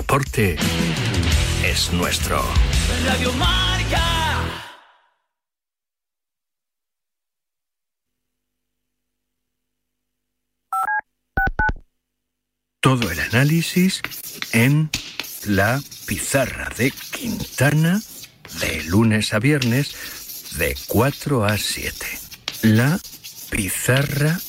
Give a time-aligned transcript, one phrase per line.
[0.00, 0.56] deporte
[1.62, 2.42] es nuestro.
[3.04, 4.00] Radio Marca.
[12.80, 14.00] Todo el análisis
[14.54, 14.88] en
[15.44, 18.00] la pizarra de Quintana
[18.58, 22.06] de lunes a viernes de 4 a 7.
[22.62, 22.98] La
[23.50, 24.40] pizarra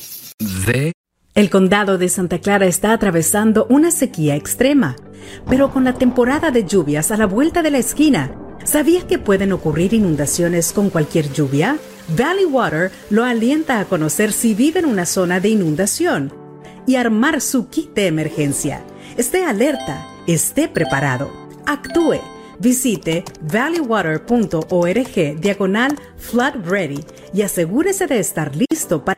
[0.65, 0.93] de...
[1.35, 4.95] El condado de Santa Clara está atravesando una sequía extrema,
[5.47, 8.31] pero con la temporada de lluvias a la vuelta de la esquina,
[8.63, 11.77] ¿sabías que pueden ocurrir inundaciones con cualquier lluvia?
[12.17, 16.33] Valley Water lo alienta a conocer si vive en una zona de inundación
[16.85, 18.83] y armar su kit de emergencia.
[19.17, 21.31] Esté alerta, esté preparado,
[21.65, 22.19] actúe
[22.61, 29.17] Visite valleywater.org diagonal flood ready y asegúrese de estar listo para...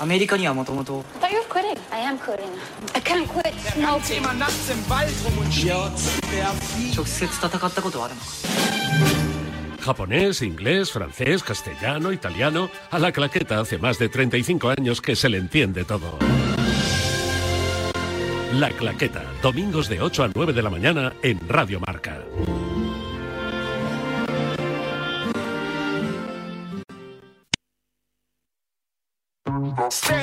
[0.00, 1.78] アメリカにはもともと Thought you were quitting.
[1.90, 2.48] I am quitting.
[2.94, 4.22] I can't quit smoking.
[6.94, 8.26] 直接戦ったことはあるのか
[9.80, 12.68] Japonés, inglés, francés, castellano, italiano.
[12.90, 16.18] A la claqueta hace más de 35 años que se le entiende todo.
[18.52, 22.18] La claqueta, domingos de 8 a 9 de la mañana en Radio Marca.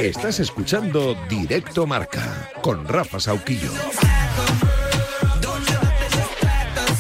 [0.00, 3.71] Estás escuchando Directo Marca con Rafa Sauquillo.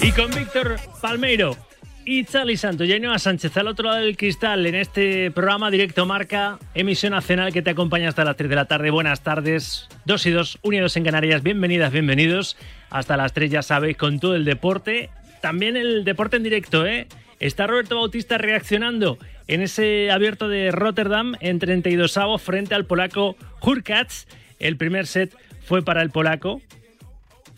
[0.00, 1.56] Y con Víctor Palmeiro
[2.04, 6.58] y Charlie Santo Ainhoa Sánchez al otro lado del cristal en este programa Directo Marca,
[6.74, 8.90] emisión nacional que te acompaña hasta las 3 de la tarde.
[8.90, 11.42] Buenas tardes, 2 y 2, unidos en Canarias.
[11.42, 12.56] Bienvenidas, bienvenidos.
[12.88, 15.10] Hasta las 3 ya sabéis con todo el deporte.
[15.40, 17.06] También el deporte en directo, ¿eh?
[17.38, 19.18] Está Roberto Bautista reaccionando
[19.50, 24.28] en ese abierto de Rotterdam en 32 avos frente al polaco Hurkacz.
[24.60, 26.62] El primer set fue para el polaco,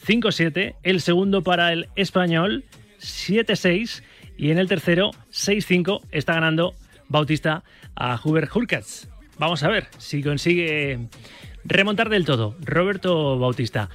[0.07, 0.75] 5-7.
[0.83, 2.65] El segundo para el español,
[2.99, 4.03] 7-6.
[4.39, 6.01] Y en el tercero, 6-5.
[6.11, 6.75] Está ganando
[7.09, 7.63] Bautista
[7.95, 9.09] a Hubert Hurkacz.
[9.39, 10.99] Vamos a ver si consigue
[11.63, 12.57] remontar del todo.
[12.65, 13.91] Roberto Bautista.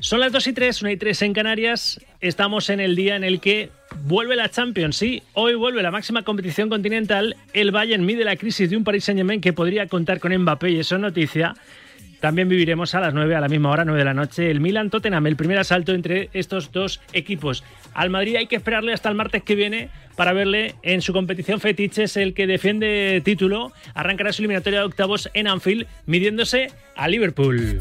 [0.00, 2.00] Son las 2 y 3, 1 y 3 en Canarias.
[2.20, 3.70] Estamos en el día en el que
[4.04, 4.96] vuelve la Champions.
[4.96, 7.36] Sí, hoy vuelve la máxima competición continental.
[7.52, 10.78] El Bayern mide la crisis de un Paris Saint-Germain que podría contar con Mbappé y
[10.78, 11.54] eso es noticia.
[12.20, 15.26] También viviremos a las 9, a la misma hora, 9 de la noche, el Milan-Tottenham,
[15.26, 17.62] el primer asalto entre estos dos equipos.
[17.94, 21.60] Al Madrid hay que esperarle hasta el martes que viene para verle en su competición
[21.60, 23.72] fetiche, es el que defiende título.
[23.94, 27.78] Arrancará su eliminatoria de octavos en Anfield, midiéndose a Liverpool.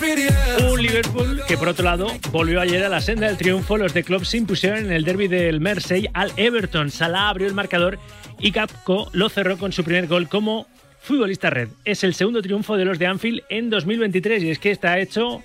[0.00, 3.76] Un Liverpool que por otro lado volvió ayer a la senda del triunfo.
[3.76, 6.92] Los de Klopp se impusieron en el derby del Mersey al Everton.
[6.92, 7.98] Salah abrió el marcador
[8.38, 10.68] y Capco lo cerró con su primer gol como
[11.00, 11.68] futbolista red.
[11.84, 15.42] Es el segundo triunfo de los de Anfield en 2023 y es que está hecho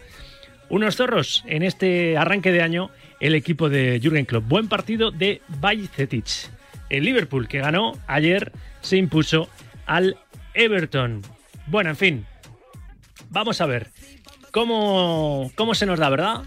[0.69, 4.47] unos zorros en este arranque de año el equipo de Jürgen Klopp.
[4.47, 6.51] Buen partido de Bajcetic.
[6.91, 9.49] El Liverpool que ganó ayer se impuso
[9.87, 10.17] al
[10.53, 11.23] Everton.
[11.65, 12.25] Bueno, en fin,
[13.31, 13.89] vamos a ver
[14.53, 16.43] cómo, cómo se nos da, ¿verdad?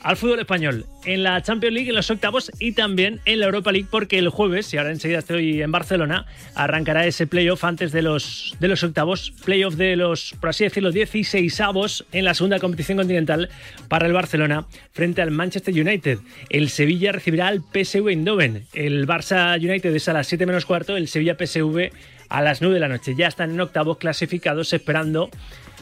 [0.00, 3.70] Al fútbol español, en la Champions League, en los octavos y también en la Europa
[3.70, 6.26] League, porque el jueves, y ahora enseguida estoy en Barcelona,
[6.56, 10.90] arrancará ese playoff antes de los, de los octavos, playoff de los, por así decirlo,
[10.90, 13.48] 16 avos en la segunda competición continental
[13.86, 16.18] para el Barcelona frente al Manchester United.
[16.48, 18.66] El Sevilla recibirá al PSV Eindhoven.
[18.72, 21.92] El Barça United es a las 7 menos cuarto, el Sevilla PSV
[22.28, 23.14] a las 9 de la noche.
[23.16, 25.30] Ya están en octavos clasificados esperando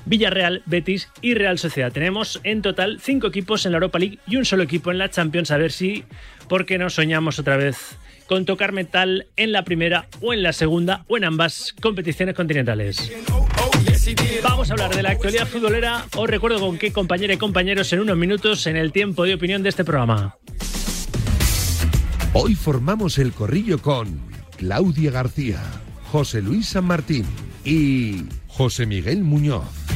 [0.07, 1.93] Villarreal, Betis y Real Sociedad.
[1.93, 5.11] Tenemos en total cinco equipos en la Europa League y un solo equipo en la
[5.11, 5.51] Champions.
[5.51, 6.05] A ver si,
[6.49, 10.53] ¿por qué no soñamos otra vez con tocar metal en la primera o en la
[10.53, 13.11] segunda o en ambas competiciones continentales?
[14.43, 16.05] Vamos a hablar de la actualidad futbolera.
[16.17, 19.63] Os recuerdo con qué compañera y compañeros en unos minutos en el tiempo de opinión
[19.63, 20.37] de este programa.
[22.33, 24.21] Hoy formamos el corrillo con
[24.57, 25.61] Claudia García,
[26.13, 27.25] José Luis San Martín
[27.65, 29.90] y José Miguel Muñoz.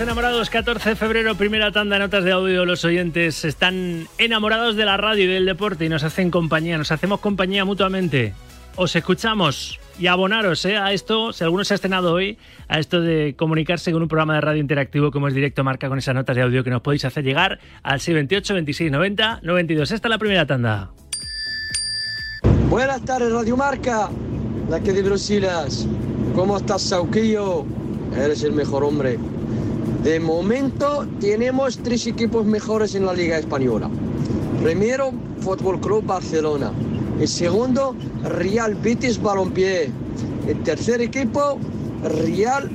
[0.00, 2.64] Enamorados, 14 de febrero, primera tanda de notas de audio.
[2.64, 6.92] Los oyentes están enamorados de la radio y del deporte y nos hacen compañía, nos
[6.92, 8.32] hacemos compañía mutuamente.
[8.76, 13.00] Os escuchamos y abonaros eh, a esto, si alguno se ha estrenado hoy, a esto
[13.00, 16.36] de comunicarse con un programa de radio interactivo como es Directo Marca con esas notas
[16.36, 19.90] de audio que nos podéis hacer llegar al 628 26 90 92.
[19.90, 20.90] Esta es la primera tanda.
[22.70, 24.10] Buenas tardes, Radio Marca.
[24.70, 25.88] La que de Bruselas.
[26.36, 27.64] ¿Cómo estás, Sauquillo?
[28.16, 29.18] Eres el mejor hombre.
[30.02, 33.90] De momento tenemos tres equipos mejores en la Liga Española.
[34.62, 36.72] Primero, Fútbol Club Barcelona.
[37.18, 39.90] El segundo, Real Betis Balompié.
[40.46, 41.58] El tercer equipo,
[42.24, 42.70] Real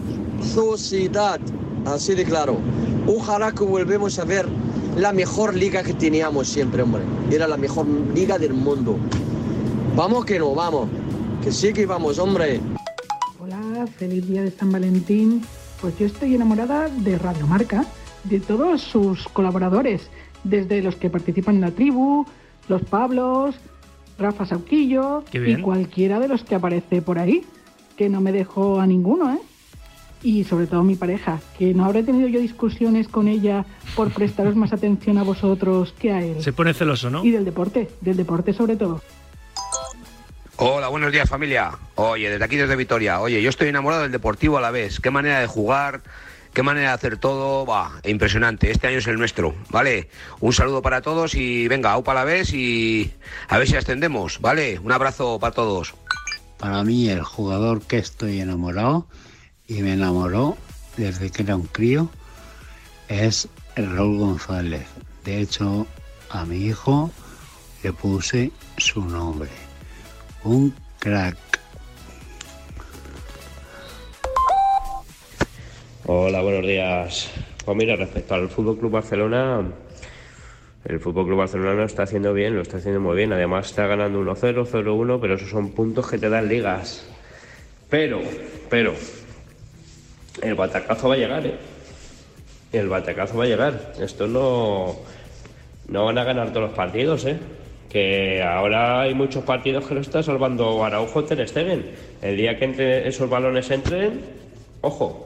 [0.54, 1.40] Sociedad.
[1.86, 2.58] Así de claro.
[3.08, 4.46] Ojalá que volvemos a ver
[4.98, 7.04] la mejor liga que teníamos siempre, hombre.
[7.31, 8.98] Era la mejor liga del mundo.
[9.96, 10.90] Vamos que no, vamos.
[11.42, 12.60] Que sí que vamos, hombre.
[13.40, 15.42] Hola, feliz día de San Valentín.
[15.83, 17.85] Pues yo estoy enamorada de Radio Marca,
[18.24, 20.09] de todos sus colaboradores,
[20.45, 22.25] desde los que participan en la tribu,
[22.69, 23.56] los Pablos,
[24.18, 27.44] Rafa Sauquillo y cualquiera de los que aparece por ahí,
[27.97, 29.39] que no me dejo a ninguno, ¿eh?
[30.24, 34.56] Y sobre todo mi pareja, que no habré tenido yo discusiones con ella por prestaros
[34.56, 36.41] más atención a vosotros que a él.
[36.41, 37.25] Se pone celoso, ¿no?
[37.25, 39.01] Y del deporte, del deporte sobre todo.
[40.65, 41.77] Hola, buenos días familia.
[41.95, 43.19] Oye, desde aquí desde Vitoria.
[43.19, 45.01] Oye, yo estoy enamorado del Deportivo a la vez.
[45.01, 46.04] Qué manera de jugar,
[46.54, 47.65] qué manera de hacer todo.
[47.65, 48.71] Va, impresionante.
[48.71, 50.07] Este año es el nuestro, ¿vale?
[50.39, 53.12] Un saludo para todos y venga, aupa a la vez y
[53.50, 54.80] a ver si ascendemos, ¿vale?
[54.80, 55.95] Un abrazo para todos.
[56.57, 59.06] Para mí el jugador que estoy enamorado
[59.68, 60.56] y me enamoró
[60.95, 62.09] desde que era un crío
[63.09, 64.88] es Raúl González.
[65.25, 65.88] De hecho,
[66.30, 67.12] a mi hijo
[67.83, 69.62] le puse su nombre.
[70.45, 71.38] Un crack.
[76.06, 77.31] Hola, buenos días.
[77.63, 79.63] Pues mira, respecto al Fútbol Club Barcelona,
[80.84, 83.31] el Fútbol Club Barcelona lo está haciendo bien, lo está haciendo muy bien.
[83.31, 87.07] Además está ganando 1-0, 0-1, pero esos son puntos que te dan ligas.
[87.90, 88.19] Pero,
[88.69, 88.94] pero,
[90.42, 91.56] el batacazo va a llegar, ¿eh?
[92.74, 93.94] El batacazo va a llegar.
[93.98, 94.98] Esto no,
[95.88, 97.40] no van a ganar todos los partidos, ¿eh?
[97.94, 101.86] Que ahora hay muchos partidos que lo está salvando Araujo Ter Stegen.
[102.22, 104.19] El día que entre esos balones entren,
[104.81, 105.25] ojo,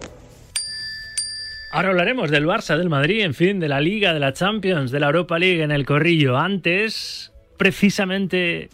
[1.71, 4.99] Ahora hablaremos del Barça, del Madrid, en fin, de la Liga, de la Champions, de
[4.99, 6.37] la Europa League en el corrillo.
[6.37, 8.69] Antes, precisamente,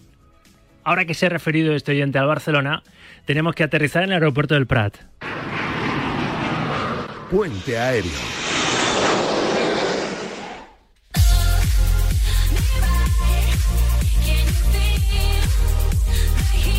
[0.84, 2.84] ahora que se ha referido este oyente al Barcelona,
[3.26, 4.96] tenemos que aterrizar en el aeropuerto del Prat.
[7.32, 8.43] Puente aéreo.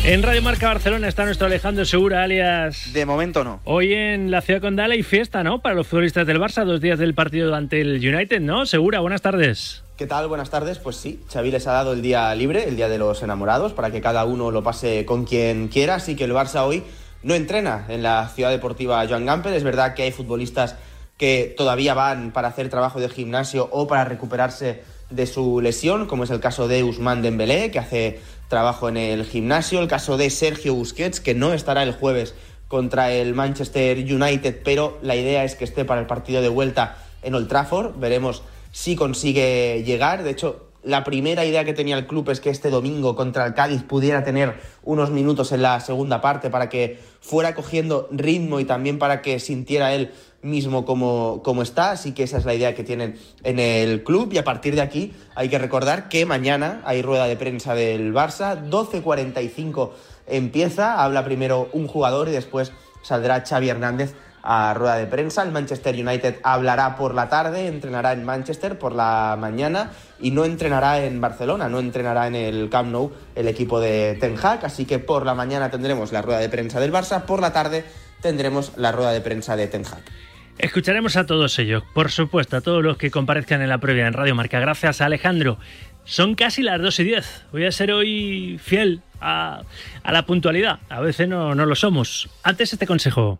[0.07, 2.93] En Radio Marca Barcelona está nuestro Alejandro Segura, alias...
[2.93, 3.59] De momento no.
[3.63, 5.63] Hoy en la ciudad condal hay fiesta, ¿no?
[5.63, 8.67] Para los futbolistas del Barça, dos días del partido ante el United, ¿no?
[8.67, 9.83] Segura, buenas tardes.
[9.97, 10.27] ¿Qué tal?
[10.27, 10.77] Buenas tardes.
[10.77, 13.89] Pues sí, Xavi les ha dado el día libre, el día de los enamorados, para
[13.89, 15.95] que cada uno lo pase con quien quiera.
[15.95, 16.83] Así que el Barça hoy
[17.23, 19.53] no entrena en la ciudad deportiva Joan Gamper.
[19.53, 20.75] Es verdad que hay futbolistas
[21.17, 26.23] que todavía van para hacer trabajo de gimnasio o para recuperarse de su lesión, como
[26.23, 30.29] es el caso de Usman Dembélé, que hace trabajo en el gimnasio, el caso de
[30.29, 32.35] Sergio Busquets, que no estará el jueves
[32.67, 36.97] contra el Manchester United, pero la idea es que esté para el partido de vuelta
[37.21, 37.97] en Old Trafford.
[37.97, 40.23] Veremos si consigue llegar.
[40.23, 43.53] De hecho, la primera idea que tenía el club es que este domingo contra el
[43.53, 48.65] Cádiz pudiera tener unos minutos en la segunda parte para que fuera cogiendo ritmo y
[48.65, 50.11] también para que sintiera él
[50.45, 54.31] mismo como, como está, así que esa es la idea que tienen en el club
[54.31, 58.13] y a partir de aquí hay que recordar que mañana hay rueda de prensa del
[58.13, 59.91] Barça, 12.45
[60.27, 62.71] empieza, habla primero un jugador y después
[63.03, 65.41] saldrá Xavi Hernández a rueda de prensa.
[65.43, 70.45] El Manchester United hablará por la tarde, entrenará en Manchester por la mañana y no
[70.45, 74.85] entrenará en Barcelona, no entrenará en el Camp Nou el equipo de Ten Hag, así
[74.85, 77.83] que por la mañana tendremos la rueda de prensa del Barça, por la tarde
[78.21, 80.24] tendremos la rueda de prensa de Ten Hag.
[80.57, 84.13] Escucharemos a todos ellos, por supuesto, a todos los que comparezcan en la previa en
[84.13, 84.59] Radio Marca.
[84.59, 85.57] Gracias, Alejandro.
[86.05, 87.45] Son casi las 2 y 10.
[87.51, 89.63] Voy a ser hoy fiel a,
[90.03, 90.79] a la puntualidad.
[90.89, 92.29] A veces no, no lo somos.
[92.43, 93.39] Antes este consejo.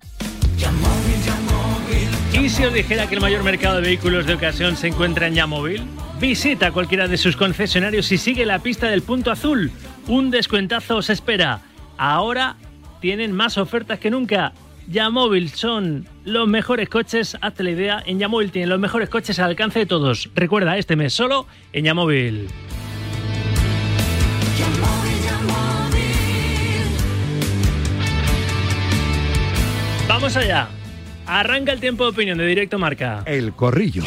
[2.34, 5.36] ¿Y si os dijera que el mayor mercado de vehículos de ocasión se encuentra en
[5.36, 5.84] Yamóvil?
[6.20, 9.72] Visita cualquiera de sus concesionarios y sigue la pista del punto azul.
[10.08, 11.62] Un descuentazo os espera.
[11.98, 12.58] Ahora
[13.00, 14.52] tienen más ofertas que nunca.
[14.88, 19.52] Yamóvil son los mejores coches, hazte la idea, en Yamóvil tienen los mejores coches al
[19.52, 20.30] alcance de todos.
[20.36, 22.48] Recuerda, este mes solo en Yamóvil.
[30.08, 30.68] Vamos allá.
[31.28, 33.24] Arranca el tiempo de opinión de Directo Marca.
[33.26, 34.04] El corrillo.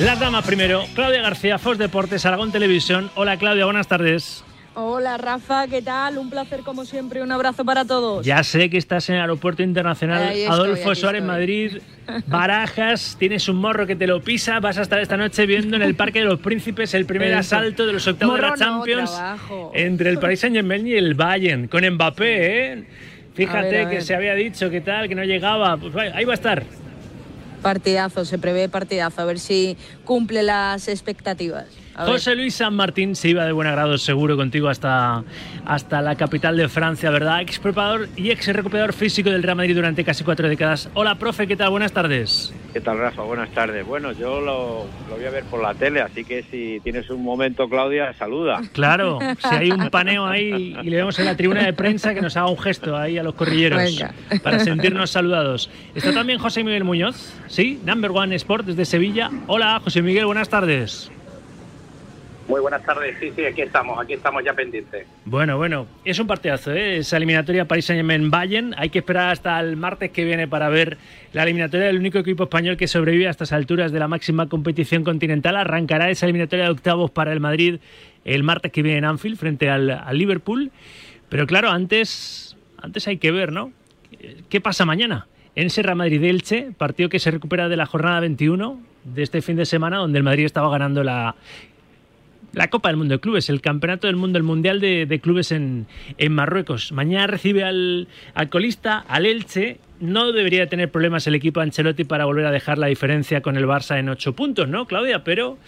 [0.00, 0.84] Las damas primero.
[0.94, 3.10] Claudia García, Fos Deportes, Aragón Televisión.
[3.14, 4.44] Hola Claudia, buenas tardes.
[4.74, 6.18] Hola Rafa, ¿qué tal?
[6.18, 8.26] Un placer como siempre, un abrazo para todos.
[8.26, 11.22] Ya sé que estás en el Aeropuerto Internacional estoy, Adolfo Suárez.
[11.22, 11.78] Madrid,
[12.26, 15.82] Barajas, tienes un morro que te lo pisa, vas a estar esta noche viendo en
[15.82, 17.38] el Parque de los Príncipes el primer Eso.
[17.38, 19.12] asalto de los octavos de la Morro no, Champions
[19.72, 22.84] entre el Paris Saint-Germain y el Bayern, con Mbappé, ¿eh?
[23.32, 26.26] Fíjate A ver, a que se había dicho que tal, que no llegaba, pues ahí
[26.26, 26.85] va a estar.
[27.62, 31.66] Partidazo, se prevé partidazo, a ver si cumple las expectativas.
[31.96, 35.24] José Luis San Martín se iba de buen agrado seguro contigo hasta,
[35.64, 37.40] hasta la capital de Francia, ¿verdad?
[37.40, 40.90] Ex preparador y ex recuperador físico del Real Madrid durante casi cuatro décadas.
[40.94, 41.70] Hola, profe, ¿qué tal?
[41.70, 42.52] Buenas tardes.
[42.72, 43.22] ¿Qué tal, Rafa?
[43.22, 43.86] Buenas tardes.
[43.86, 47.22] Bueno, yo lo, lo voy a ver por la tele, así que si tienes un
[47.22, 48.60] momento, Claudia, saluda.
[48.72, 52.20] Claro, si hay un paneo ahí y le vemos en la tribuna de prensa que
[52.20, 54.12] nos haga un gesto ahí a los corrilleros Venga.
[54.42, 55.70] para sentirnos saludados.
[55.94, 57.80] Está también José Miguel Muñoz, ¿sí?
[57.86, 59.30] Number One Sport desde Sevilla.
[59.46, 61.10] Hola, José Miguel, buenas tardes.
[62.48, 65.04] Muy buenas tardes, sí, sí, aquí estamos, aquí estamos ya pendientes.
[65.24, 66.98] Bueno, bueno, es un partidazo, ¿eh?
[66.98, 68.72] Esa eliminatoria Paris Saint-Germain-Bayern.
[68.78, 70.96] Hay que esperar hasta el martes que viene para ver
[71.32, 75.02] la eliminatoria del único equipo español que sobrevive a estas alturas de la máxima competición
[75.02, 75.56] continental.
[75.56, 77.80] Arrancará esa eliminatoria de octavos para el Madrid
[78.24, 80.70] el martes que viene en Anfield frente al, Liverpool.
[81.28, 83.72] Pero claro, antes, antes hay que ver, ¿no?
[84.48, 85.26] ¿Qué pasa mañana?
[85.56, 89.64] En Serra Madrid-Elche, partido que se recupera de la jornada 21 de este fin de
[89.64, 91.34] semana, donde el Madrid estaba ganando la,
[92.56, 95.52] la Copa del Mundo de Clubes, el Campeonato del Mundo, el Mundial de, de Clubes
[95.52, 95.86] en,
[96.16, 96.90] en Marruecos.
[96.90, 99.76] Mañana recibe al, al colista, al Elche.
[100.00, 103.66] No debería tener problemas el equipo Ancelotti para volver a dejar la diferencia con el
[103.66, 105.22] Barça en ocho puntos, ¿no, Claudia?
[105.22, 105.58] Pero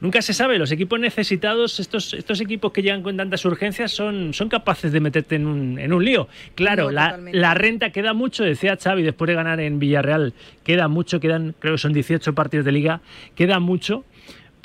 [0.00, 0.56] nunca se sabe.
[0.56, 5.00] Los equipos necesitados, estos, estos equipos que llegan con tantas urgencias, son, son capaces de
[5.00, 6.28] meterte en un, en un lío.
[6.54, 10.32] Claro, No, la, la renta queda mucho, decía Xavi, después de ganar en Villarreal.
[10.62, 13.00] Queda mucho, quedan, creo que son 18 partidos de liga.
[13.34, 14.04] Queda mucho.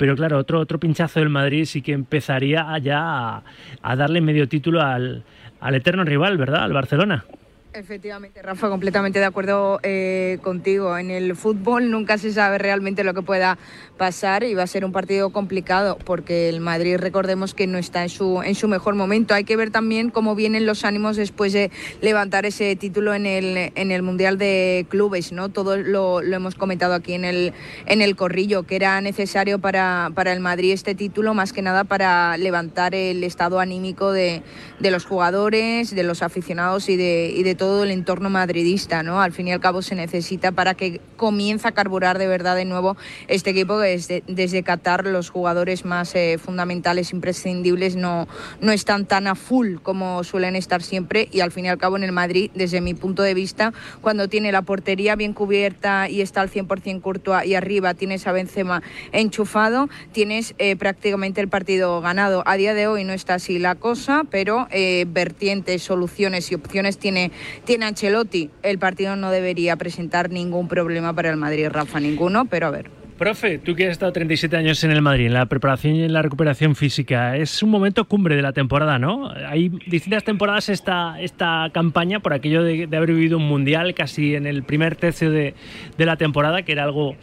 [0.02, 3.42] Pero claro, otro, otro pinchazo del Madrid sí que empezaría ya a,
[3.82, 5.22] a darle medio título al,
[5.60, 6.64] al eterno rival, ¿verdad?
[6.64, 7.24] Al Barcelona.
[7.74, 10.98] Efectivamente, Rafa, completamente de acuerdo eh, contigo.
[10.98, 13.56] En el fútbol nunca se sabe realmente lo que pueda
[13.96, 18.02] pasar y va a ser un partido complicado porque el Madrid, recordemos que no está
[18.02, 19.32] en su, en su mejor momento.
[19.32, 21.70] Hay que ver también cómo vienen los ánimos después de
[22.02, 25.32] levantar ese título en el, en el Mundial de Clubes.
[25.32, 25.48] ¿no?
[25.48, 27.54] Todo lo, lo hemos comentado aquí en el,
[27.86, 31.84] en el corrillo, que era necesario para, para el Madrid este título, más que nada
[31.84, 34.42] para levantar el estado anímico de,
[34.78, 39.22] de los jugadores, de los aficionados y de, y de todo el entorno madridista, ¿no?
[39.22, 42.64] Al fin y al cabo se necesita para que comience a carburar de verdad de
[42.64, 42.96] nuevo
[43.28, 48.26] este equipo que desde, Qatar los jugadores más eh, fundamentales, imprescindibles, no,
[48.60, 51.96] no están tan a full como suelen estar siempre y al fin y al cabo
[51.96, 56.20] en el Madrid, desde mi punto de vista, cuando tiene la portería bien cubierta y
[56.20, 62.00] está al 100% Courtois y arriba tienes a Benzema enchufado, tienes eh, prácticamente el partido
[62.00, 62.42] ganado.
[62.44, 66.98] A día de hoy no está así la cosa, pero eh, vertientes, soluciones y opciones
[66.98, 67.30] tiene,
[67.64, 68.50] tiene Ancelotti.
[68.62, 73.02] El partido no debería presentar ningún problema para el Madrid, Rafa, ninguno, pero a ver.
[73.18, 76.12] Profe, tú que has estado 37 años en el Madrid, en la preparación y en
[76.12, 79.30] la recuperación física, es un momento cumbre de la temporada, ¿no?
[79.46, 84.46] Hay distintas temporadas esta, esta campaña por aquello de, haber vivido un mundial casi en
[84.46, 85.54] el primer tercio de,
[85.96, 87.16] de la temporada, que era algo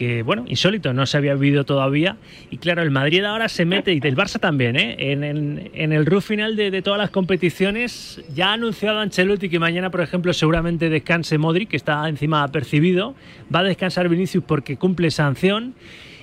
[0.00, 2.16] que, bueno, insólito, no se había vivido todavía.
[2.50, 4.96] Y claro, el Madrid ahora se mete, y el Barça también, ¿eh?
[5.12, 8.24] en, en- el run final de, todas las competiciones.
[8.34, 13.14] Ya ha anunciado Ancelotti que mañana, por ejemplo, seguramente descanse Modric, que está encima apercibido.
[13.54, 15.74] Va a descansar Vinicius porque cumple sanción.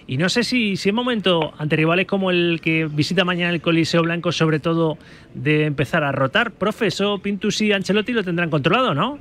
[0.07, 3.61] Y no sé si, si es momento, ante rivales como el que visita mañana el
[3.61, 4.97] Coliseo Blanco, sobre todo,
[5.35, 6.49] de empezar a rotar.
[6.49, 9.19] Profe, eso Pintus y Ancelotti lo tendrán controlado, ¿no?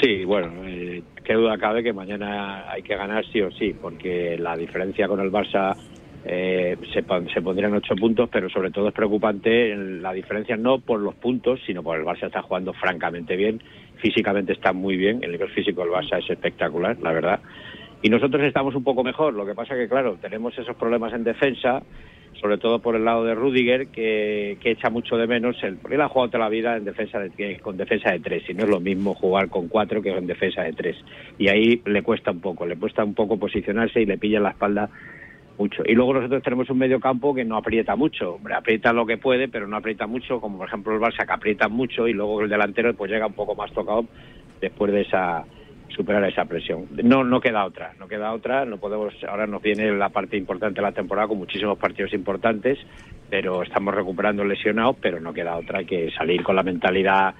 [0.00, 4.36] Sí, bueno, eh, qué duda cabe que mañana hay que ganar sí o sí, porque
[4.38, 5.74] la diferencia con el Barça
[6.26, 7.02] eh, se,
[7.32, 11.14] se pondría en ocho puntos, pero sobre todo es preocupante la diferencia no por los
[11.14, 13.62] puntos, sino por el Barça está jugando francamente bien,
[13.96, 17.40] físicamente está muy bien, el nivel físico del Barça es espectacular, la verdad.
[18.02, 21.24] Y nosotros estamos un poco mejor, lo que pasa que, claro, tenemos esos problemas en
[21.24, 21.82] defensa
[22.44, 25.94] sobre todo por el lado de Rudiger, que, que echa mucho de menos, el, porque
[25.94, 28.64] él ha jugado toda la vida en defensa de, con defensa de tres, y no
[28.64, 30.94] es lo mismo jugar con cuatro que con defensa de tres.
[31.38, 34.50] Y ahí le cuesta un poco, le cuesta un poco posicionarse y le pilla la
[34.50, 34.90] espalda
[35.56, 35.84] mucho.
[35.86, 39.16] Y luego nosotros tenemos un medio campo que no aprieta mucho, Hombre, aprieta lo que
[39.16, 42.42] puede, pero no aprieta mucho, como por ejemplo el Barça que aprieta mucho y luego
[42.42, 44.04] el delantero pues llega un poco más tocado
[44.60, 45.46] después de esa
[45.88, 46.86] superar esa presión.
[47.02, 50.80] No, no queda otra, no queda otra, no podemos, ahora nos viene la parte importante
[50.80, 52.78] de la temporada con muchísimos partidos importantes,
[53.30, 57.34] pero estamos recuperando lesionados, pero no queda otra que salir con la mentalidad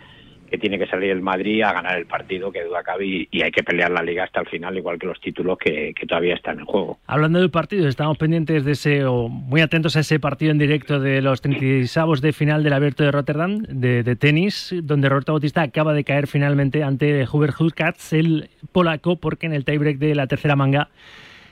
[0.51, 3.43] que tiene que salir el Madrid a ganar el partido, que duda cabe, y, y
[3.43, 6.35] hay que pelear la liga hasta el final, igual que los títulos que, que todavía
[6.35, 6.99] están en juego.
[7.07, 11.01] Hablando del partido, estamos pendientes de ese, o muy atentos a ese partido en directo
[11.01, 15.63] de los 36 de final del Abierto de Rotterdam de, de tenis, donde Roberto Bautista
[15.63, 20.27] acaba de caer finalmente ante Hubert Hurkacz, el polaco, porque en el tiebreak de la
[20.27, 20.89] tercera manga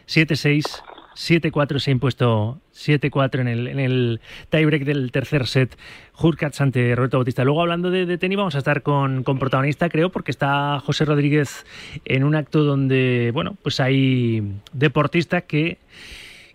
[0.06, 0.82] 7-6
[1.14, 5.76] 7-4 se ha impuesto 7-4 en el, en el tiebreak del tercer set.
[6.18, 7.44] Hurkacz ante Roberto Bautista.
[7.44, 11.04] Luego, hablando de, de, tenis, vamos a estar con, con, protagonista, creo, porque está José
[11.04, 11.64] Rodríguez
[12.04, 14.42] en un acto donde, bueno, pues hay
[14.72, 15.78] deportistas que,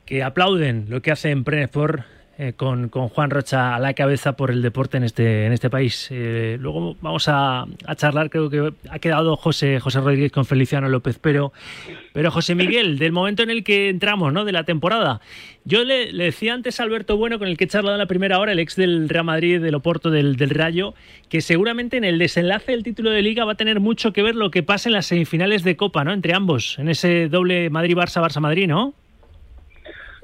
[0.06, 2.06] que aplauden lo que hace en Prenesport
[2.40, 5.72] eh, con, con, Juan Rocha a la cabeza por el deporte en este, en este
[5.72, 6.08] país.
[6.12, 7.66] Eh, luego vamos a,
[7.96, 11.52] charlar, creo que ha quedado José, José Rodríguez con Feliciano López, pero,
[12.14, 14.46] pero José Miguel, del momento en el que entramos, ¿no?
[14.46, 15.20] de la temporada.
[15.66, 18.06] Yo le, le, decía antes a Alberto Bueno, con el que he charlado en la
[18.06, 20.94] primera hora, el ex del Real Madrid, del Oporto, del, Rayo,
[21.30, 24.36] que seguramente en el desenlace del título de Liga va a tener mucho que ver
[24.36, 26.14] lo que pasa en las semifinales de Copa, ¿no?
[26.14, 28.94] Entre ambos, en ese doble Madrid-Barça, Barça-Madrid, ¿no?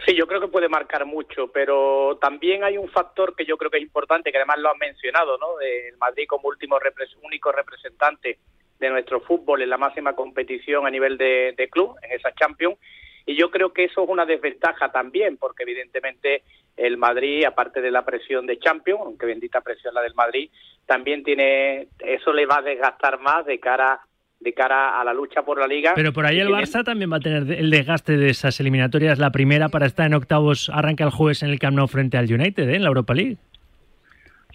[0.05, 3.71] Sí, yo creo que puede marcar mucho, pero también hay un factor que yo creo
[3.71, 5.61] que es importante, que además lo han mencionado, ¿no?
[5.61, 6.77] El Madrid como último
[7.21, 8.39] único representante
[8.79, 12.77] de nuestro fútbol en la máxima competición a nivel de, de club, en esa Champions,
[13.25, 16.43] y yo creo que eso es una desventaja también, porque evidentemente
[16.75, 20.49] el Madrid, aparte de la presión de Champions, aunque bendita presión la del Madrid,
[20.85, 24.01] también tiene, eso le va a desgastar más de cara
[24.43, 25.93] de cara a la lucha por la liga.
[25.95, 29.17] Pero por ahí el Barça también va a tener el desgaste de esas eliminatorias.
[29.19, 32.31] La primera para estar en octavos arranca el jueves en el Camp Nou frente al
[32.31, 32.75] United, ¿eh?
[32.75, 33.37] en la Europa League.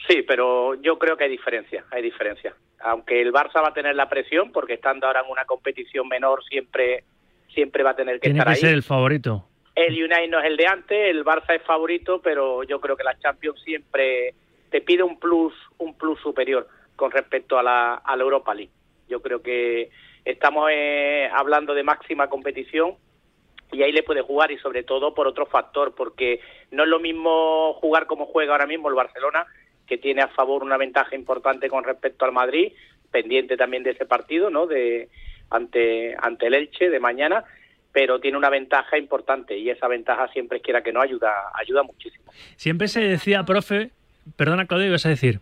[0.09, 2.55] Sí, pero yo creo que hay diferencia, hay diferencia.
[2.81, 6.44] Aunque el Barça va a tener la presión, porque estando ahora en una competición menor
[6.44, 7.05] siempre,
[7.53, 8.61] siempre va a tener que Tiene estar que ahí.
[8.61, 9.44] ser el favorito.
[9.74, 13.05] El United no es el de antes, el Barça es favorito, pero yo creo que
[13.05, 14.35] la Champions siempre
[14.70, 18.72] te pide un plus, un plus superior con respecto a la, a la Europa League.
[19.09, 19.90] Yo creo que
[20.25, 22.97] estamos eh, hablando de máxima competición
[23.73, 26.40] y ahí le puede jugar y sobre todo por otro factor, porque
[26.71, 29.47] no es lo mismo jugar como juega ahora mismo el Barcelona,
[29.87, 32.73] que tiene a favor una ventaja importante con respecto al Madrid,
[33.11, 34.66] pendiente también de ese partido, ¿no?
[34.66, 35.09] De
[35.51, 37.44] ante ante el Elche de mañana,
[37.92, 42.31] pero tiene una ventaja importante y esa ventaja siempre quiera que no ayuda ayuda muchísimo.
[42.57, 43.90] Siempre se decía, profe,
[44.37, 45.40] perdona Claudio, ibas a decir.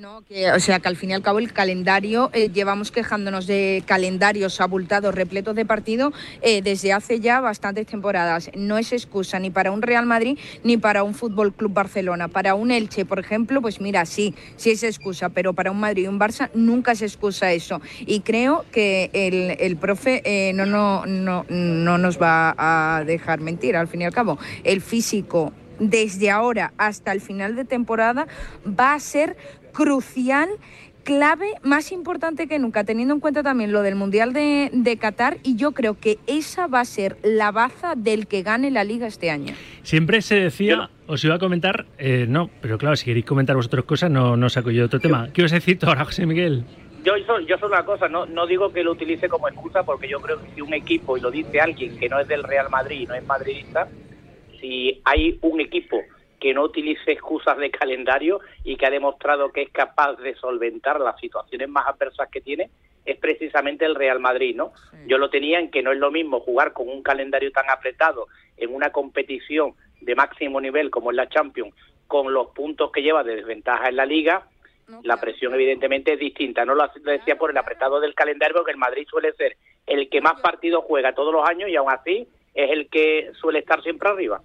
[0.00, 3.46] No, que, o sea que al fin y al cabo el calendario, eh, llevamos quejándonos
[3.46, 6.10] de calendarios abultados, repletos de partido,
[6.40, 8.50] eh, desde hace ya bastantes temporadas.
[8.56, 12.28] No es excusa ni para un Real Madrid ni para un Fútbol Club Barcelona.
[12.28, 16.04] Para un Elche, por ejemplo, pues mira, sí, sí es excusa, pero para un Madrid
[16.04, 17.82] y un Barça nunca es excusa eso.
[17.98, 23.40] Y creo que el, el profe eh, no, no, no, no nos va a dejar
[23.40, 24.38] mentir, al fin y al cabo.
[24.64, 28.28] El físico desde ahora hasta el final de temporada
[28.66, 29.36] va a ser
[29.72, 30.48] crucial,
[31.04, 35.38] clave, más importante que nunca, teniendo en cuenta también lo del Mundial de, de, Qatar
[35.42, 39.06] y yo creo que esa va a ser la baza del que gane la liga
[39.06, 39.54] este año.
[39.82, 43.84] Siempre se decía, os iba a comentar, eh, no, pero claro, si queréis comentar vosotros
[43.84, 45.28] cosas, no, no saco yo otro tema.
[45.32, 46.64] ¿Qué decir tú ahora, José Miguel?
[47.04, 50.06] Yo, yo, yo soy una cosa, no, no digo que lo utilice como excusa, porque
[50.06, 52.68] yo creo que si un equipo, y lo dice alguien que no es del Real
[52.68, 53.88] Madrid y no es madridista,
[54.60, 55.96] si hay un equipo
[56.40, 61.00] que no utilice excusas de calendario y que ha demostrado que es capaz de solventar
[61.00, 62.70] las situaciones más adversas que tiene,
[63.04, 64.72] es precisamente el Real Madrid, ¿no?
[64.90, 64.96] Sí.
[65.06, 68.26] Yo lo tenía en que no es lo mismo jugar con un calendario tan apretado
[68.56, 71.74] en una competición de máximo nivel como es la Champions,
[72.06, 74.46] con los puntos que lleva de desventaja en la Liga,
[74.88, 76.64] no, la presión evidentemente es distinta.
[76.64, 80.20] No lo decía por el apretado del calendario, porque el Madrid suele ser el que
[80.20, 84.08] más partidos juega todos los años y aún así es el que suele estar siempre
[84.08, 84.40] arriba.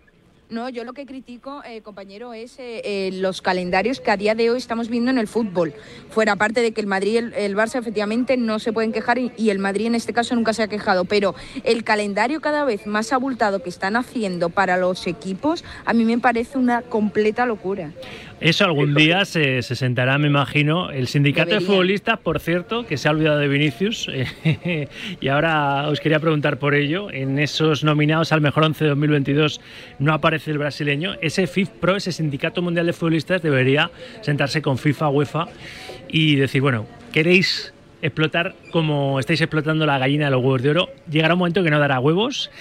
[0.47, 4.35] No, yo lo que critico, eh, compañero, es eh, eh, los calendarios que a día
[4.35, 5.73] de hoy estamos viendo en el fútbol.
[6.11, 9.31] Fuera parte de que el Madrid y el, Barça efectivamente no se pueden quejar y,
[9.37, 12.85] y, el Madrid en este caso nunca se ha quejado, pero el calendario cada vez
[12.85, 17.91] más abultado que están haciendo para los equipos a mí me parece una completa locura.
[18.41, 21.67] Eso algún día se, se sentará, me imagino, el sindicato de Debería.
[21.67, 24.09] futbolistas, por cierto, que se ha olvidado de Vinicius,
[25.21, 27.09] y ahora os quería preguntar por ello.
[27.11, 29.61] En esos nominados al mejor 11 de 2022
[29.99, 31.15] no aparece el brasileño.
[31.21, 33.89] Ese FIF Pro, ese sindicato mundial de futbolistas, debería
[34.21, 35.45] sentarse con FIFA, UEFA
[36.09, 40.89] y decir, bueno, ¿queréis explotar como estáis explotando la gallina de los huevos de oro?
[41.09, 42.51] Llegará un momento que no dará huevos.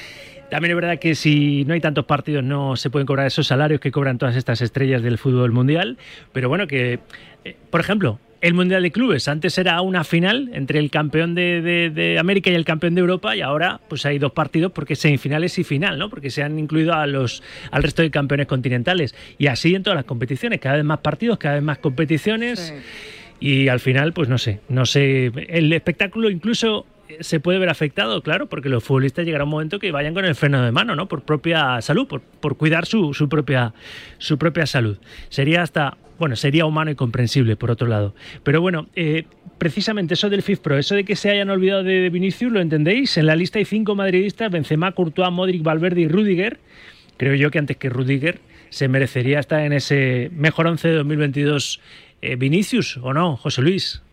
[0.50, 3.80] También es verdad que si no hay tantos partidos no se pueden cobrar esos salarios
[3.80, 5.98] que cobran todas estas estrellas del fútbol mundial.
[6.32, 7.00] Pero bueno, que,
[7.44, 11.62] eh, por ejemplo, el Mundial de Clubes antes era una final entre el campeón de,
[11.62, 14.92] de- de América y el campeón de Europa y ahora pues hay dos partidos porque
[14.92, 16.10] es semifinales y final, ¿no?
[16.10, 19.14] Porque se han incluido a los, al resto de campeones continentales.
[19.38, 22.74] Y así en todas las competiciones, cada vez más partidos, cada vez más competiciones.
[23.40, 26.86] Y al final, pues no sé, no sé, el espectáculo incluso
[27.20, 30.34] se puede ver afectado, claro, porque los futbolistas llegará un momento que vayan con el
[30.34, 31.08] freno de mano, ¿no?
[31.08, 33.74] Por propia salud, por, por cuidar su, su propia,
[34.18, 34.98] su propia salud.
[35.28, 38.14] Sería hasta, bueno, sería humano y comprensible, por otro lado.
[38.42, 39.24] Pero bueno, eh,
[39.58, 43.16] precisamente eso del FIFPro, eso de que se hayan olvidado de Vinicius, ¿lo entendéis?
[43.16, 46.58] En la lista hay cinco madridistas, Benzema, Courtois, Modric, Valverde y Rudiger.
[47.16, 48.40] Creo yo que antes que Rudiger
[48.70, 51.80] se merecería estar en ese mejor 11 de 2022
[52.22, 54.03] eh, Vinicius, ¿o no, José Luis?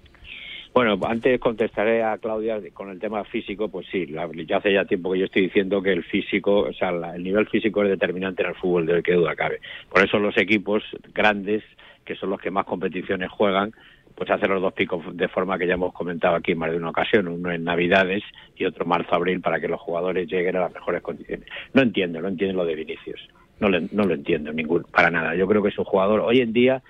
[0.74, 5.12] Bueno, antes contestaré a Claudia con el tema físico, pues sí, la- hace ya tiempo
[5.12, 8.42] que yo estoy diciendo que el físico, o sea, la- el nivel físico es determinante
[8.44, 9.60] en el fútbol, de que duda cabe.
[9.90, 11.62] Por eso los equipos grandes,
[12.06, 13.74] que son los que más competiciones juegan,
[14.16, 16.78] pues hacen los dos picos de forma que ya hemos comentado aquí en más de
[16.78, 18.24] una ocasión, uno en Navidades
[18.56, 21.48] y otro marzo-abril para que los jugadores lleguen a las mejores condiciones.
[21.74, 23.28] No entiendo, no entiendo lo de Vinicius,
[23.60, 25.36] no, le- no lo entiendo ningún, para nada.
[25.36, 26.82] Yo creo que es un jugador hoy en día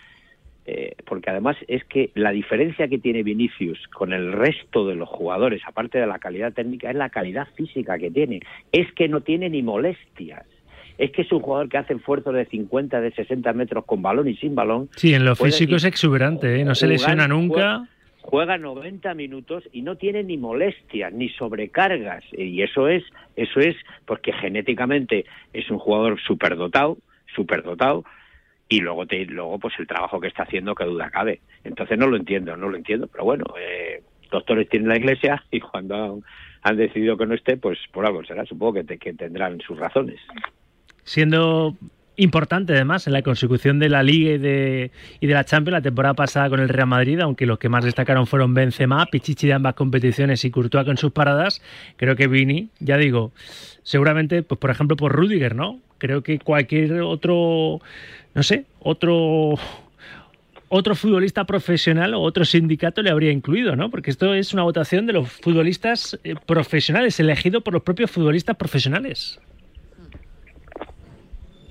[0.73, 5.09] eh, porque además es que la diferencia que tiene Vinicius con el resto de los
[5.09, 8.39] jugadores, aparte de la calidad técnica, es la calidad física que tiene.
[8.71, 10.45] Es que no tiene ni molestias.
[10.97, 14.29] Es que es un jugador que hace esfuerzos de 50, de 60 metros con balón
[14.29, 14.87] y sin balón.
[14.95, 16.63] Sí, en lo Puede físico ir es exuberante, ¿eh?
[16.63, 17.89] no se lesiona nunca.
[18.21, 23.03] Juega 90 minutos y no tiene ni molestias ni sobrecargas y eso es
[23.35, 26.97] eso es porque genéticamente es un jugador superdotado,
[27.35, 28.05] superdotado
[28.71, 31.41] y luego te, luego pues el trabajo que está haciendo que duda cabe.
[31.65, 35.59] Entonces no lo entiendo, no lo entiendo, pero bueno, eh, doctores tienen la iglesia y
[35.59, 36.21] cuando
[36.63, 39.77] han, decidido que no esté, pues por algo será, supongo que, te- que tendrán sus
[39.77, 40.19] razones.
[41.03, 41.75] siendo
[42.15, 45.81] importante además en la consecución de la Liga y de, y de la Champions la
[45.81, 49.53] temporada pasada con el Real Madrid, aunque los que más destacaron fueron Benzema, Pichichi de
[49.53, 51.61] ambas competiciones y Courtois con sus paradas,
[51.97, 53.31] creo que Vini, ya digo,
[53.83, 55.79] seguramente, pues por ejemplo por Rudiger, ¿no?
[55.97, 57.79] Creo que cualquier otro,
[58.33, 59.55] no sé, otro
[60.73, 63.89] otro futbolista profesional o otro sindicato le habría incluido, ¿no?
[63.91, 68.55] Porque esto es una votación de los futbolistas eh, profesionales, elegido por los propios futbolistas
[68.55, 69.37] profesionales.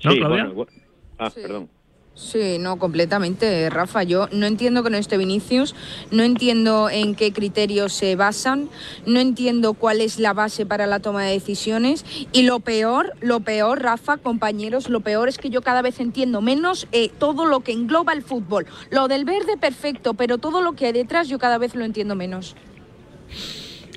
[0.03, 0.45] ¿No, Sí, Claudia?
[0.45, 0.71] bueno, bueno.
[1.17, 1.69] Ah, perdón.
[2.13, 4.03] Sí, no, completamente, Rafa.
[4.03, 5.73] Yo no entiendo que no esté Vinicius,
[6.11, 8.69] no entiendo en qué criterios se basan,
[9.05, 13.39] no entiendo cuál es la base para la toma de decisiones y lo peor, lo
[13.39, 17.61] peor, Rafa, compañeros, lo peor es que yo cada vez entiendo menos eh, todo lo
[17.61, 18.67] que engloba el fútbol.
[18.89, 22.15] Lo del verde, perfecto, pero todo lo que hay detrás yo cada vez lo entiendo
[22.15, 22.57] menos.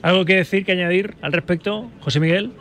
[0.02, 2.52] ¿Algo que decir, que añadir al respecto, José Miguel?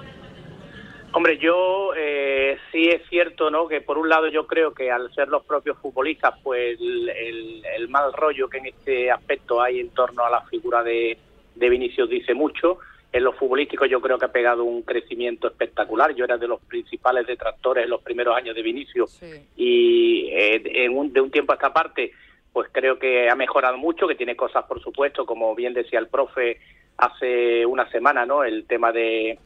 [1.16, 3.68] Hombre, yo eh, sí es cierto, ¿no?
[3.68, 7.64] Que por un lado yo creo que al ser los propios futbolistas, pues el, el-
[7.78, 11.18] el mal rollo que en este aspecto hay en torno a la figura de,
[11.56, 12.80] de Vinicius dice mucho.
[13.12, 16.16] En lo futbolístico yo creo que ha pegado un crecimiento espectacular.
[16.16, 19.12] Yo era de los principales detractores en los primeros años de Vinicius
[19.56, 22.12] y eh, en un- de un tiempo a esta parte,
[22.52, 26.08] pues creo que ha mejorado mucho, que tiene cosas, por supuesto, como bien decía el
[26.08, 26.58] profe
[26.98, 28.44] hace una semana, ¿no?
[28.44, 29.38] El tema de,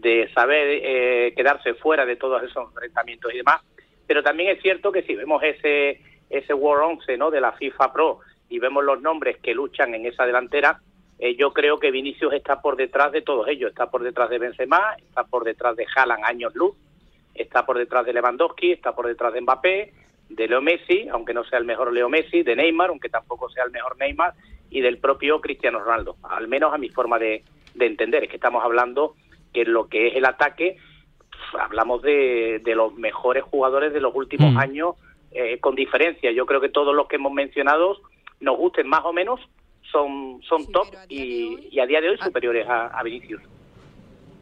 [0.00, 3.60] de saber eh, quedarse fuera de todos esos enfrentamientos y demás.
[4.06, 7.30] Pero también es cierto que si vemos ese, ese World 11 ¿no?
[7.30, 10.80] de la FIFA Pro y vemos los nombres que luchan en esa delantera,
[11.18, 13.70] eh, yo creo que Vinicius está por detrás de todos ellos.
[13.70, 16.76] Está por detrás de Benzema, está por detrás de Haaland años luz,
[17.34, 19.92] está por detrás de Lewandowski, está por detrás de Mbappé,
[20.28, 23.64] de Leo Messi, aunque no sea el mejor Leo Messi, de Neymar, aunque tampoco sea
[23.64, 24.34] el mejor Neymar,
[24.70, 28.24] y del propio Cristiano Ronaldo, al menos a mi forma de, de entender.
[28.24, 29.14] Es que estamos hablando
[29.52, 30.76] que en lo que es el ataque,
[31.58, 34.58] hablamos de, de los mejores jugadores de los últimos Mm.
[34.58, 34.94] años,
[35.32, 36.32] eh, con diferencia.
[36.32, 37.96] Yo creo que todos los que hemos mencionado,
[38.40, 39.40] nos gusten más o menos,
[39.90, 43.40] son, son top y, y a día de hoy superiores a, a Vinicius.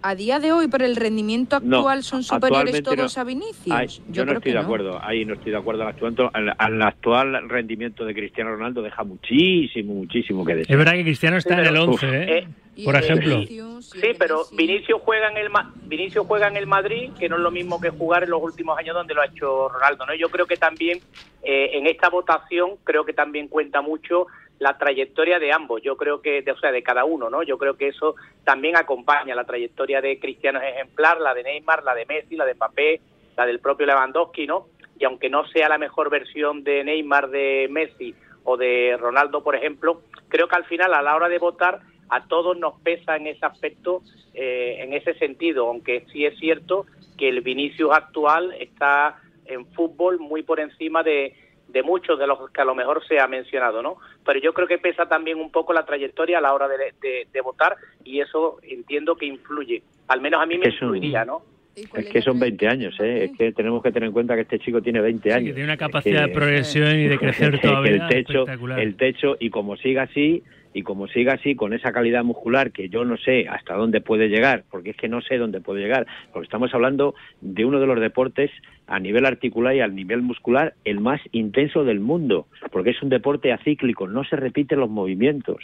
[0.06, 3.20] A día de hoy, por el rendimiento No, actual, son superiores todos no.
[3.22, 3.74] a Vinicius.
[3.74, 5.80] Ay, yo, no creo estoy que de acuerdo, ahí no estoy de acuerdo.
[5.84, 10.76] Al actual, al, al actual rendimiento de Cristiano Ronaldo deja muchísimo, muchísimo que Es desear.
[10.78, 12.02] verdad que Cristiano está en el Uf.
[12.04, 12.38] 11, ¿eh?
[12.76, 13.42] Eh, Por ejemplo.
[13.80, 17.42] Sí, pero Vinicius juega en el Ma- Vinicius juega en el Madrid, que no es
[17.42, 20.14] lo mismo que jugar en los últimos años donde lo ha hecho Ronaldo, ¿no?
[20.14, 20.98] Yo creo que también
[21.42, 24.26] eh, en esta votación creo que también cuenta mucho
[24.58, 25.82] la trayectoria de ambos.
[25.82, 27.42] Yo creo que, de, o sea, de cada uno, ¿no?
[27.42, 28.14] Yo creo que eso
[28.44, 32.54] también acompaña la trayectoria de Cristiano ejemplar, la de Neymar, la de Messi, la de
[32.54, 33.00] Mbappé,
[33.36, 34.66] la del propio Lewandowski, ¿no?
[34.98, 38.14] Y aunque no sea la mejor versión de Neymar, de Messi
[38.44, 42.26] o de Ronaldo, por ejemplo, creo que al final a la hora de votar a
[42.26, 44.02] todos nos pesa en ese aspecto,
[44.34, 46.86] eh, en ese sentido, aunque sí es cierto
[47.18, 51.34] que el Vinicius actual está en fútbol muy por encima de,
[51.68, 53.96] de muchos de los que a lo mejor se ha mencionado, ¿no?
[54.24, 57.26] Pero yo creo que pesa también un poco la trayectoria a la hora de, de-
[57.32, 59.82] de votar y eso entiendo que influye.
[60.08, 61.42] Al menos a mí me influiría, ¿no?
[61.74, 63.24] Es que son 20 años, ¿eh?
[63.24, 65.46] Es que tenemos que tener en cuenta que este chico tiene 20 Sí, años.
[65.48, 68.78] que tiene una Es capacidad que- de progresión y de crecer todavía el techo, espectacular.
[68.78, 70.44] el techo y como siga así
[70.74, 74.28] y como siga así con esa calidad muscular que yo no sé hasta dónde puede
[74.28, 77.86] llegar, porque es que no sé dónde puede llegar, porque estamos hablando de uno de
[77.86, 78.50] los deportes
[78.86, 83.08] a nivel articular y a nivel muscular el más intenso del mundo, porque es un
[83.08, 85.58] deporte acíclico, no se repiten los movimientos.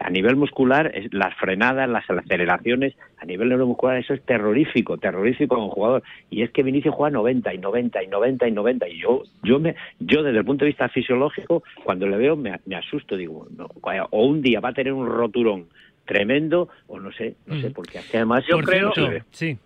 [0.00, 5.54] A nivel muscular, es- las frenadas, las aceleraciones, a nivel neuromuscular, eso es terrorífico, terrorífico
[5.54, 6.02] como jugador.
[6.30, 8.88] Y es que Vinicius juega 90 y 90 y 90 y 90.
[8.88, 12.58] Y yo, yo, me, yo desde el punto de vista fisiológico, cuando le veo, me,
[12.66, 13.16] me asusto.
[13.16, 13.68] Digo, no,
[14.10, 15.68] o un día va a tener un roturón
[16.04, 18.92] tremendo, o no sé, no sé, porque es que además Yo creo-.
[19.30, 19.56] Sí.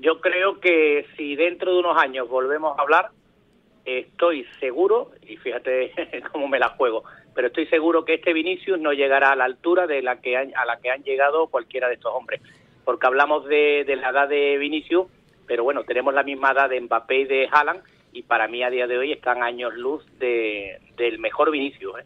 [0.00, 3.10] Yo creo que si dentro de unos años volvemos a hablar,
[3.84, 5.92] estoy seguro, y fíjate
[6.32, 7.04] cómo me la juego,
[7.38, 10.52] pero estoy seguro que este Vinicius no llegará a la altura de la que han-
[10.56, 12.40] a la que han llegado cualquiera de estos hombres.
[12.84, 15.06] Porque hablamos de, la edad de Vinicius,
[15.46, 18.70] pero bueno, tenemos la misma edad de Mbappé y de Haaland, y para mí a
[18.70, 22.00] día de hoy están años luz de, del mejor Vinicius.
[22.00, 22.04] ¿eh?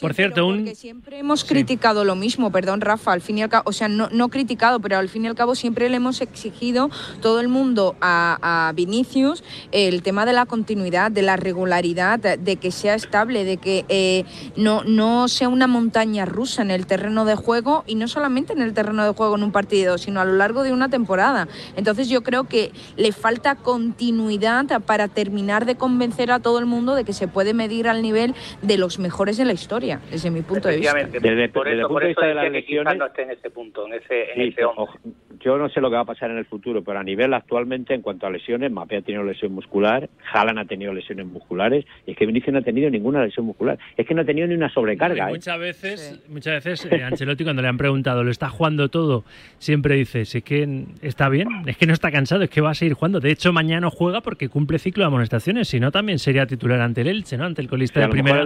[0.00, 0.74] Por cierto, un...
[0.74, 4.08] Siempre hemos criticado lo mismo, perdón Rafa, al fin y al cabo, o sea, no,
[4.10, 7.94] no criticado, pero al fin y al cabo siempre le hemos exigido todo el mundo
[8.00, 12.94] a, a Vinicius el tema de la continuidad, de la regularidad, de, de que sea
[12.94, 14.24] estable, de que eh,
[14.56, 18.62] no, no sea una montaña rusa en el terreno de juego y no solamente en
[18.62, 21.48] el terreno de juego en un partido, sino a lo largo de una temporada.
[21.76, 26.94] Entonces yo creo que le falta continuidad para terminar de convencer a todo el mundo
[26.94, 29.61] de que se puede medir al nivel de los mejores en la historia,
[30.10, 30.94] desde mi punto de vista.
[30.94, 33.30] Desde- por desde el punto por de eso vista de las lesiones- no esté en
[33.30, 34.80] ese punto, en ese, en Sí, ese once.
[34.80, 34.98] ojo,
[35.40, 37.94] yo no sé lo que va a pasar en el futuro, pero a nivel actualmente,
[37.94, 42.12] en cuanto a lesiones, Mbappé ha tenido lesión muscular, Haaland ha tenido lesiones musculares, y
[42.12, 43.78] es que Vinicius no ha tenido ninguna lesión muscular.
[43.96, 45.28] Es que no ha tenido ni una sobrecarga.
[45.28, 45.32] ¿eh?
[45.32, 49.24] Muchas veces, muchas veces eh, Ancelotti cuando le han preguntado, ¿lo está jugando todo?
[49.58, 52.70] Siempre dice, si es que está bien, es que no está cansado, es que va
[52.70, 53.20] a seguir jugando.
[53.20, 56.80] De hecho, mañana no juega porque cumple ciclo de amonestaciones, si no también sería titular
[56.80, 57.44] ante el Elche, ¿no?
[57.44, 58.44] Ante el colista Sí, a de primera.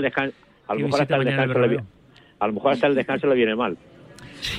[0.68, 1.80] A lo mejor hasta el descanso le Bernabéu.
[1.80, 1.86] vi-
[2.38, 3.76] a lo mejor hasta el descanso le viene mal.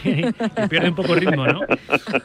[0.04, 0.34] Que
[0.70, 1.62] pierde un poco ritmo, ¿no?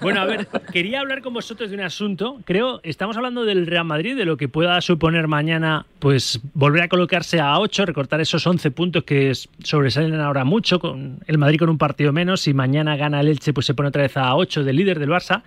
[0.00, 2.40] Bueno, a ver, quería hablar con vosotros de un asunto.
[2.44, 6.88] Creo, estamos hablando del Real Madrid, de lo que pueda suponer mañana, pues volver a
[6.88, 11.58] colocarse a 8, recortar esos 11 puntos que es- sobresalen ahora mucho, con el Madrid
[11.58, 14.34] con un partido menos, y mañana gana el Elche, pues se pone otra vez a
[14.36, 15.42] 8 del líder del Barça.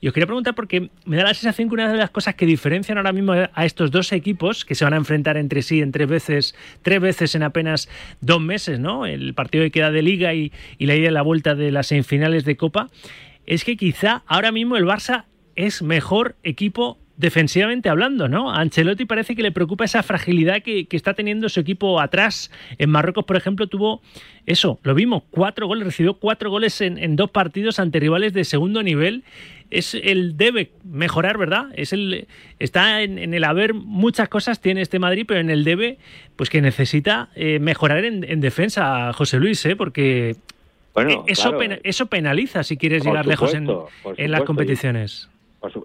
[0.00, 2.46] Y os quería preguntar porque me da la sensación que una de las cosas que
[2.46, 5.90] diferencian ahora mismo a estos dos equipos, que se van a enfrentar entre sí en
[5.90, 7.88] tres veces, tres veces en apenas
[8.20, 9.06] dos meses, ¿no?
[9.06, 11.88] El partido que queda de Liga y, y la ida y la vuelta de las
[11.88, 12.90] semifinales de Copa,
[13.46, 18.50] es que quizá ahora mismo el Barça es mejor equipo defensivamente hablando, ¿no?
[18.50, 22.50] A Ancelotti parece que le preocupa esa fragilidad que, que está teniendo su equipo atrás.
[22.78, 24.02] En Marruecos, por ejemplo, tuvo
[24.44, 28.82] eso, lo vimos, cuatro goles, recibió cuatro goles en, dos partidos ante rivales de segundo
[28.82, 29.24] nivel.
[29.70, 31.68] Es el debe mejorar, ¿verdad?
[31.74, 31.94] Es
[32.58, 35.98] está en, en el haber muchas cosas tiene este Madrid, pero en el debe,
[36.36, 39.74] pues que necesita eh, mejorar en, en defensa, José Luis, ¿eh?
[39.74, 40.36] Porque
[41.04, 41.58] Bueno, eh, eso, claro.
[41.58, 43.68] pena- eso penaliza si quieres Por llegar lejos en,
[44.16, 45.30] en las y- competiciones.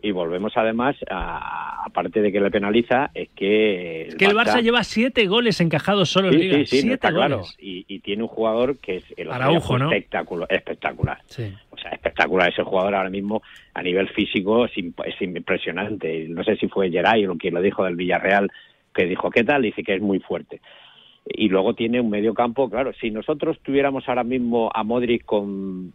[0.04, 4.04] Y volvemos además, a- aparte de que le penaliza, es que...
[4.10, 6.58] Es que el Barça lleva siete goles encajados solo en Liga.
[6.60, 7.28] sí, sí, no siete está goles.
[7.28, 7.44] claro.
[7.60, 9.92] Y, y tiene un jugador que es el Araujo, ¿no?
[9.92, 11.18] espectacular, espectacular.
[11.26, 11.52] Sí.
[11.72, 13.42] O sea, espectacular ese jugador ahora mismo
[13.74, 14.72] a nivel físico es
[15.20, 16.28] impresionante.
[16.30, 18.52] No sé si fue Geray o quien lo dijo del Villarreal,
[18.94, 19.64] que dijo, ¿qué tal?
[19.64, 20.62] Dice que es muy fuerte.
[21.26, 25.94] Y luego tiene un medio campo, claro, si nosotros tuviéramos ahora mismo a Modric con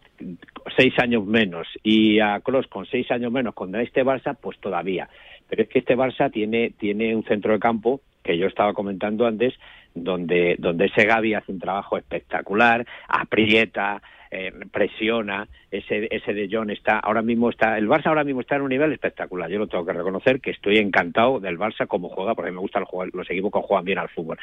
[0.77, 5.09] seis años menos y a Kroos con seis años menos contra este Barça, pues todavía.
[5.49, 9.25] Pero es que este Barça tiene, tiene un centro de campo que yo estaba comentando
[9.25, 9.53] antes,
[9.93, 16.69] donde, donde ese Gavi hace un trabajo espectacular, aprieta, eh, presiona, ese, ese de John
[16.69, 19.67] está, ahora mismo está, el Barça ahora mismo está en un nivel espectacular, yo lo
[19.67, 23.51] tengo que reconocer, que estoy encantado del Barça como juega, porque me gustan los, equipos
[23.51, 24.37] que juegan bien al fútbol.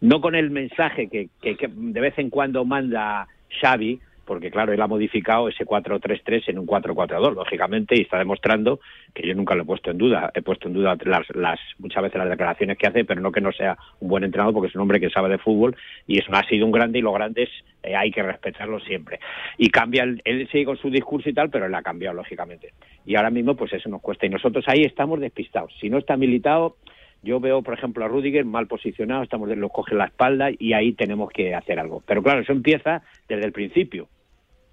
[0.00, 3.26] No con el mensaje que, que de vez en cuando manda
[3.60, 4.00] Xavi,
[4.32, 8.80] porque claro, él ha modificado ese 4-3-3 en un 4-4-2, lógicamente, y está demostrando
[9.12, 10.30] que yo nunca lo he puesto en duda.
[10.34, 13.42] He puesto en duda las, las muchas veces las declaraciones que hace, pero no que
[13.42, 16.30] no sea un buen entrenador, porque es un hombre que sabe de fútbol y eso
[16.32, 17.50] ha sido un grande y los grandes
[17.82, 19.20] eh, hay que respetarlos siempre.
[19.58, 22.72] Y cambia, el- él sigue con su discurso y tal, pero él ha cambiado, lógicamente.
[23.04, 24.24] Y ahora mismo, pues eso nos cuesta.
[24.24, 25.74] Y nosotros ahí estamos despistados.
[25.78, 26.76] Si no está militado,
[27.24, 30.92] yo veo, por ejemplo, a Rudiger mal posicionado, estamos lo coge la espalda y ahí
[30.94, 32.02] tenemos que hacer algo.
[32.04, 34.08] Pero claro, eso empieza desde el principio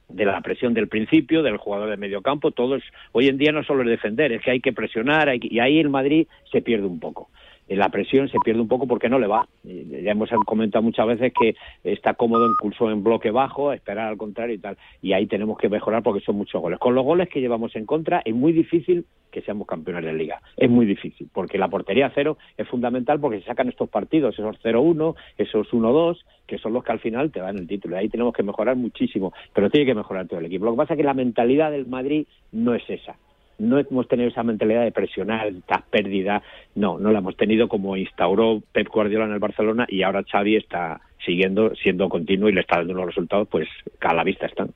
[0.10, 3.64] de la presión del principio, del jugador de medio campo, todos hoy en día no
[3.64, 6.88] solo es defender, es que hay que presionar hay y ahí el Madrid se pierde
[6.88, 7.30] un poco.
[7.70, 9.48] Eh, La presión se pierde un poco porque no le va.
[9.66, 14.18] Eh, Ya hemos comentado muchas veces que está cómodo incluso en bloque bajo, esperar al
[14.18, 14.78] contrario y tal.
[15.02, 16.80] Y ahí tenemos que mejorar porque son muchos goles.
[16.80, 20.42] Con los goles que llevamos en contra es muy difícil que seamos campeones de liga.
[20.58, 24.58] Es muy difícil porque la portería cero es fundamental porque se sacan estos partidos, esos
[24.64, 27.96] 0-1, esos 1-2, que son los que al final te dan el título.
[27.98, 30.66] Ahí tenemos que mejorar muchísimo, pero tiene que mejorar todo el equipo.
[30.66, 33.16] Lo que pasa es que la mentalidad del Madrid no es esa.
[33.60, 36.42] No hemos tenido esa mentalidad de presionar, estas pérdidas.
[36.76, 40.56] No, no la hemos tenido como instauró Pep Guardiola en el Barcelona y ahora Xavi
[40.56, 43.68] está siguiendo, siendo continuo y le está dando unos resultados, pues
[44.00, 44.70] a la vista están.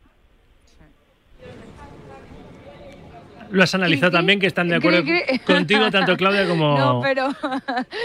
[3.53, 5.03] Lo has analizado también, que están de acuerdo
[5.45, 7.29] contigo, tanto Claudia como, No, pero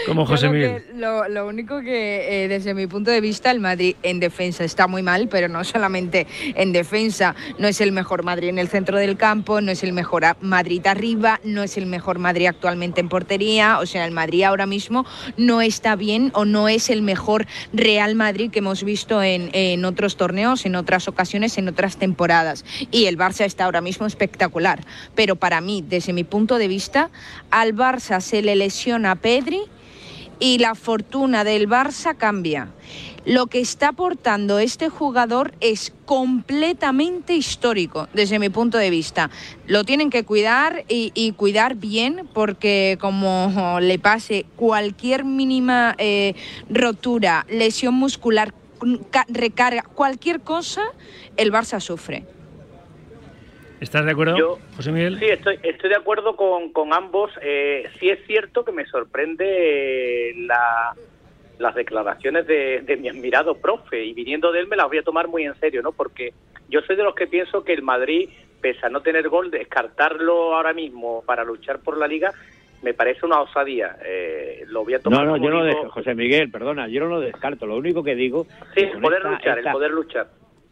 [0.05, 0.83] como José Miguel.
[0.93, 4.85] Lo, lo único que, eh, desde mi punto de vista, el Madrid en defensa está
[4.85, 7.35] muy mal, pero no solamente en defensa.
[7.57, 10.85] No es el mejor Madrid en el centro del campo, no es el mejor Madrid
[10.85, 13.79] arriba, no es el mejor Madrid actualmente en portería.
[13.79, 15.03] O sea, el Madrid ahora mismo
[15.35, 19.83] no está bien o no es el mejor Real Madrid que hemos visto en, en
[19.83, 22.65] otros torneos, en otras ocasiones, en otras temporadas.
[22.91, 24.85] Y el Barça está ahora mismo espectacular.
[25.15, 27.09] Pero para mí, desde mi punto de vista,
[27.49, 29.61] al Barça se le lesiona a Pedri
[30.39, 32.69] y la fortuna del Barça cambia.
[33.25, 39.29] Lo que está aportando este jugador es completamente histórico desde mi punto de vista.
[39.67, 46.33] Lo tienen que cuidar y, y cuidar bien porque como le pase cualquier mínima eh,
[46.69, 48.53] rotura, lesión muscular,
[49.11, 50.81] ca- recarga, cualquier cosa,
[51.35, 52.25] el Barça sufre.
[53.79, 55.17] ¿Estás de acuerdo, Yo- José Miguel?
[55.19, 57.31] Sí, estoy, estoy de acuerdo con, con ambos.
[57.41, 60.93] Eh, sí es cierto que me sorprende eh, la-
[61.59, 65.03] las declaraciones de, de mi admirado profe y viniendo de él me las voy a
[65.03, 65.91] tomar muy en serio, ¿no?
[65.91, 66.33] Porque
[66.69, 68.29] yo soy de los que pienso que el Madrid,
[68.61, 72.31] pese a no tener gol, descartarlo ahora mismo para luchar por la liga,
[72.81, 73.97] me parece una osadía.
[74.05, 76.87] Eh, lo voy a tomar No, no, como yo no, digo- de- José Miguel, perdona,
[76.87, 77.65] yo no lo descarto.
[77.65, 78.45] Lo único que digo.
[78.73, 80.27] Sí, el poder esta- luchar, esta- el poder luchar.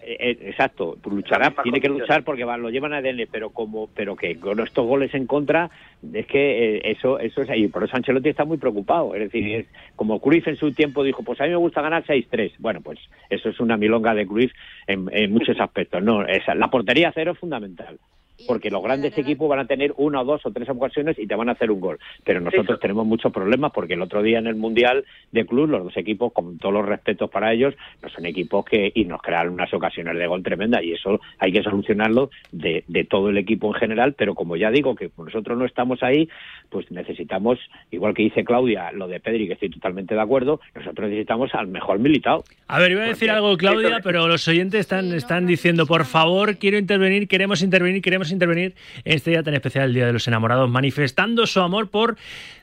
[0.09, 3.87] Eh, eh, exacto, luchará, tiene que luchar porque va, lo llevan a ADN, pero como,
[3.93, 5.69] pero que con estos goles en contra,
[6.13, 7.67] es que eh, eso, eso es ahí.
[7.67, 9.13] Por eso Ancelotti está muy preocupado.
[9.15, 9.65] Es decir, es
[9.97, 12.53] como Cruyff en su tiempo dijo, pues a mí me gusta ganar 6-3.
[12.59, 14.53] Bueno, pues eso es una milonga de Cruyff
[14.87, 16.01] en, en muchos aspectos.
[16.01, 17.99] No, esa- la portería cero es fundamental.
[18.45, 21.35] Porque los grandes equipos van a tener una o dos o tres ocasiones y te
[21.35, 21.99] van a hacer un gol.
[22.23, 25.83] Pero nosotros tenemos muchos problemas porque el otro día en el Mundial de Club, los
[25.85, 29.49] dos equipos, con todos los respetos para ellos, no son equipos que y nos crean
[29.49, 33.67] unas ocasiones de gol tremendas y eso hay que solucionarlo de, de todo el equipo
[33.67, 34.13] en general.
[34.13, 36.29] Pero como ya digo que nosotros no estamos ahí,
[36.69, 37.59] pues necesitamos,
[37.91, 41.67] igual que dice Claudia, lo de Pedri, que estoy totalmente de acuerdo, nosotros necesitamos al
[41.67, 42.43] mejor militado.
[42.67, 46.57] A ver, iba a decir algo, Claudia, pero los oyentes están, están diciendo, por favor,
[46.57, 50.27] quiero intervenir, queremos intervenir, queremos intervenir en este día tan especial, el Día de los
[50.27, 52.17] Enamorados, manifestando su amor por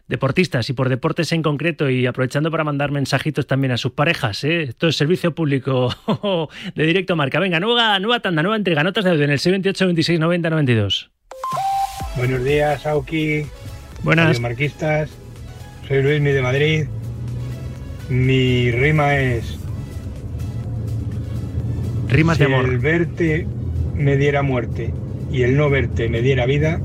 [0.09, 4.44] deportistas y por deportes en concreto y aprovechando para mandar mensajitos también a sus parejas.
[4.44, 4.64] ¿eh?
[4.64, 5.94] Esto es servicio público
[6.74, 7.40] de directo marca.
[7.40, 11.11] Venga, nueva, nueva tanda, nueva entrega, notas de audio en el 628 26 90 92.
[12.16, 13.46] Buenos días, Auki.
[14.03, 14.38] Buenas.
[14.40, 15.11] Marquistas.
[15.88, 16.87] Soy Luismi de Madrid.
[18.09, 19.59] Mi rima es.
[22.09, 22.68] Rimas si de amor.
[22.68, 23.46] el verte
[23.94, 24.92] me diera muerte
[25.35, 26.81] y el no verte me diera vida,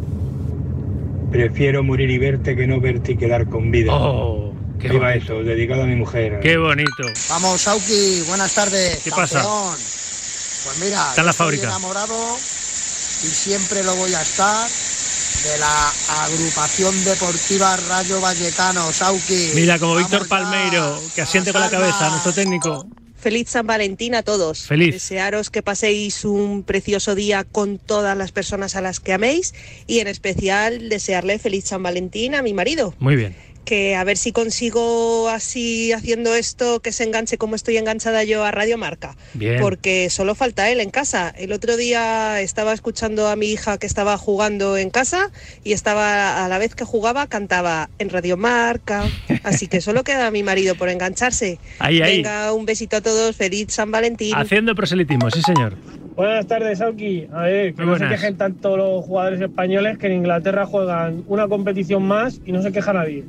[1.32, 3.94] prefiero morir y verte que no verte y quedar con vida.
[3.94, 5.34] Oh, qué Viva bonito.
[5.34, 6.40] eso, dedicado a mi mujer.
[6.42, 7.04] Qué bonito.
[7.30, 9.02] Vamos, Sauki, buenas tardes.
[9.04, 9.44] ¿Qué pasa?
[9.44, 15.94] Pues mira, Está en la estoy enamorado y siempre lo voy a estar de la
[16.24, 19.52] agrupación deportiva Rayo Vallecano, Sauki.
[19.54, 20.30] Mira, como Vamos Víctor ya.
[20.30, 22.88] Palmeiro, que asiente con la cabeza, nuestro técnico.
[23.20, 24.66] Feliz San Valentín a todos.
[24.66, 24.94] Feliz.
[24.94, 29.54] Desearos que paséis un precioso día con todas las personas a las que améis
[29.88, 32.96] y en especial desearle feliz San Valentín a mi marido.
[33.00, 33.36] Muy bien.
[33.66, 38.44] Que a ver si consigo así haciendo esto que se enganche como estoy enganchada yo
[38.44, 39.16] a Radio Marca.
[39.34, 39.60] Bien.
[39.60, 41.30] Porque solo falta él en casa.
[41.38, 45.30] El otro día estaba escuchando a mi hija que estaba jugando en casa
[45.64, 49.04] y estaba a la vez que jugaba cantaba en Radio Marca.
[49.44, 51.60] Así que solo queda mi marido por engancharse.
[51.80, 52.18] Ahí, ahí.
[52.18, 53.36] Venga, un besito a todos.
[53.36, 54.34] Feliz San Valentín.
[54.36, 55.76] Haciendo proselitismo, sí señor.
[56.16, 57.28] Buenas tardes, Auki.
[57.32, 61.48] A ver, que no se quejen tanto los jugadores españoles que en Inglaterra juegan una
[61.48, 63.24] competición más y no se queja nadie.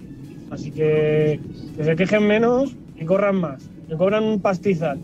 [0.50, 1.40] Así que
[1.76, 3.62] que se quejen menos y corran más.
[3.88, 4.98] Que cobran un pastizal.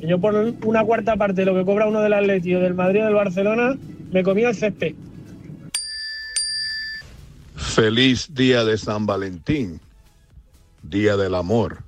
[0.00, 2.74] Que yo por una cuarta parte de lo que cobra uno del Atleti o del
[2.74, 3.76] Madrid o del Barcelona,
[4.12, 4.94] me comía el césped.
[7.54, 9.80] Feliz día de San Valentín,
[10.82, 11.78] día del amor.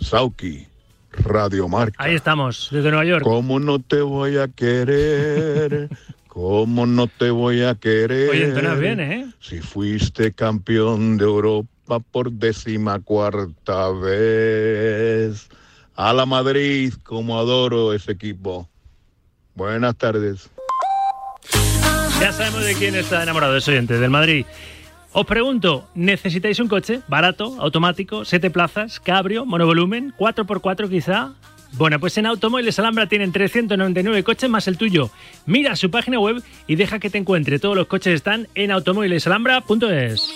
[0.00, 0.66] Sauki,
[1.12, 2.02] Radio Marca.
[2.02, 3.24] Ahí estamos, desde Nueva York.
[3.24, 5.88] ¿Cómo no te voy a querer?
[6.28, 8.30] ¿Cómo no te voy a querer?
[8.30, 9.32] Oye, entonas bien, ¿eh?
[9.40, 11.68] Si fuiste campeón de Europa
[12.10, 15.48] por décima cuarta vez.
[15.96, 18.68] A la Madrid, como adoro ese equipo.
[19.54, 20.50] Buenas tardes.
[22.20, 24.46] Ya sabemos de quién está enamorado, es oyente, del Madrid.
[25.12, 31.34] Os pregunto, ¿necesitáis un coche barato, automático, siete plazas, cabrio, monovolumen, 4x4 quizá?
[31.76, 35.10] Bueno, pues en Automóviles Alhambra tienen 399 coches más el tuyo.
[35.46, 37.58] Mira su página web y deja que te encuentre.
[37.58, 40.30] Todos los coches están en automóvilesalhambra.es.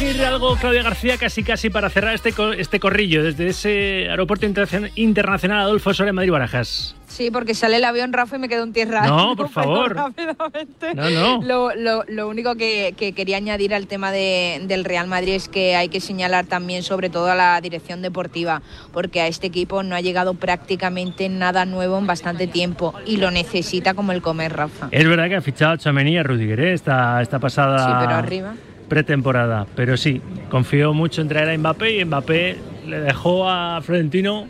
[0.00, 4.90] Decir algo, Claudia García, casi casi para cerrar este, este corrillo desde ese aeropuerto Internacion-
[4.94, 6.96] internacional Adolfo Soria Madrid Barajas.
[7.06, 9.06] Sí, porque sale el avión, Rafa, y me quedo en tierra.
[9.06, 9.94] No, por favor.
[9.94, 10.94] rápidamente.
[10.94, 11.42] No, no.
[11.42, 15.48] Lo, lo- lo único que, que quería añadir al tema de- del Real Madrid es
[15.48, 18.62] que hay que señalar también sobre todo a la dirección deportiva,
[18.94, 23.30] porque a este equipo no ha llegado prácticamente nada nuevo en bastante tiempo y lo
[23.30, 24.88] necesita como el comer, Rafa.
[24.92, 26.72] Es verdad que ha fichado a Tchouaméni y a Rudiger ¿eh?
[26.72, 28.54] esta, esta pasada Sí, pero arriba.
[28.90, 29.66] Pretemporada.
[29.74, 30.20] Pero sí,
[30.50, 34.48] confió mucho en traer a Mbappé y Mbappé le dejó a Florentino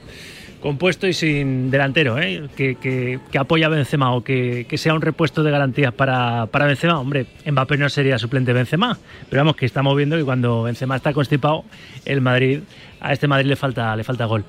[0.60, 2.48] compuesto y sin delantero, ¿eh?
[2.54, 6.46] que, que- que apoya a Benzema o que, que sea un repuesto de garantías para,
[6.46, 6.98] para Benzema.
[7.00, 8.98] Hombre, Mbappé no sería suplente de Benzema,
[9.30, 11.64] pero vamos que estamos viendo que cuando Benzema está constipado,
[12.04, 12.60] el Madrid,
[13.00, 14.44] a este Madrid le falta, le falta gol.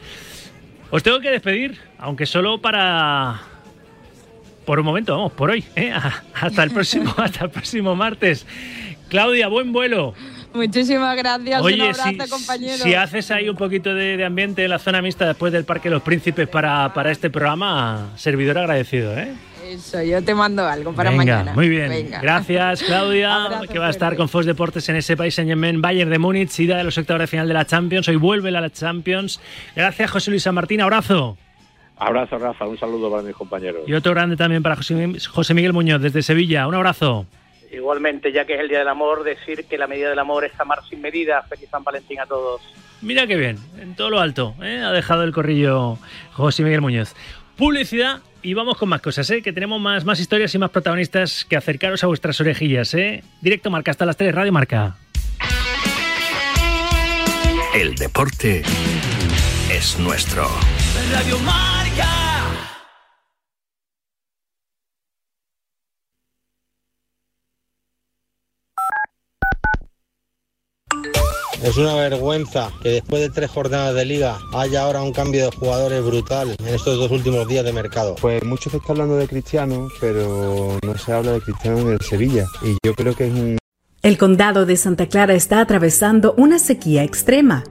[0.89, 3.39] Os tengo que despedir, aunque solo para
[4.65, 5.93] por un momento, vamos, por hoy, ¿eh?
[6.41, 8.45] hasta el próximo, hasta el próximo martes.
[9.11, 10.13] Claudia, buen vuelo.
[10.53, 12.77] Muchísimas gracias, Oye, un abrazo, si, compañero.
[12.77, 15.89] si haces ahí un poquito de, de ambiente en la zona mixta después del Parque
[15.89, 19.33] de los Príncipes para, para este programa, servidor agradecido, ¿eh?
[19.67, 21.53] Eso, yo te mando algo para Venga, mañana.
[21.53, 21.89] muy bien.
[21.89, 22.21] Venga.
[22.21, 26.09] Gracias, Claudia, Abrazo que va a estar con Fox Deportes en ese país, en Bayern
[26.09, 28.07] de Múnich, ida de los octavos de final de la Champions.
[28.07, 29.41] Hoy vuelve a la Champions.
[29.75, 30.79] Gracias, José Luis San Martín.
[30.79, 31.37] Abrazo.
[31.97, 32.65] Abrazo, Rafa.
[32.65, 33.81] Un saludo para mis compañeros.
[33.87, 36.65] Y otro grande también para José, José Miguel Muñoz desde Sevilla.
[36.67, 37.25] Un abrazo.
[37.71, 40.51] Igualmente, ya que es el Día del Amor, decir que la medida del amor es
[40.59, 41.41] amar sin medida.
[41.43, 42.61] Feliz San Valentín a todos.
[43.01, 44.81] Mira qué bien, en todo lo alto, ¿eh?
[44.83, 45.97] ha dejado el corrillo
[46.33, 47.15] José Miguel Muñoz.
[47.55, 49.41] Publicidad y vamos con más cosas, ¿eh?
[49.41, 52.93] que tenemos más, más historias y más protagonistas que acercaros a vuestras orejillas.
[52.93, 53.23] ¿eh?
[53.41, 54.97] Directo Marca hasta las 3, Radio Marca.
[57.73, 58.63] El deporte
[59.71, 60.47] es nuestro.
[61.11, 61.80] Radio Marca.
[71.63, 75.55] Es una vergüenza que después de tres jornadas de liga haya ahora un cambio de
[75.55, 78.15] jugadores brutal en estos dos últimos días de mercado.
[78.19, 82.01] Pues mucho se está hablando de Cristiano, pero no se habla de Cristiano en el
[82.01, 82.47] Sevilla.
[82.63, 83.59] Y yo creo que es un
[84.01, 87.63] El condado de Santa Clara está atravesando una sequía extrema,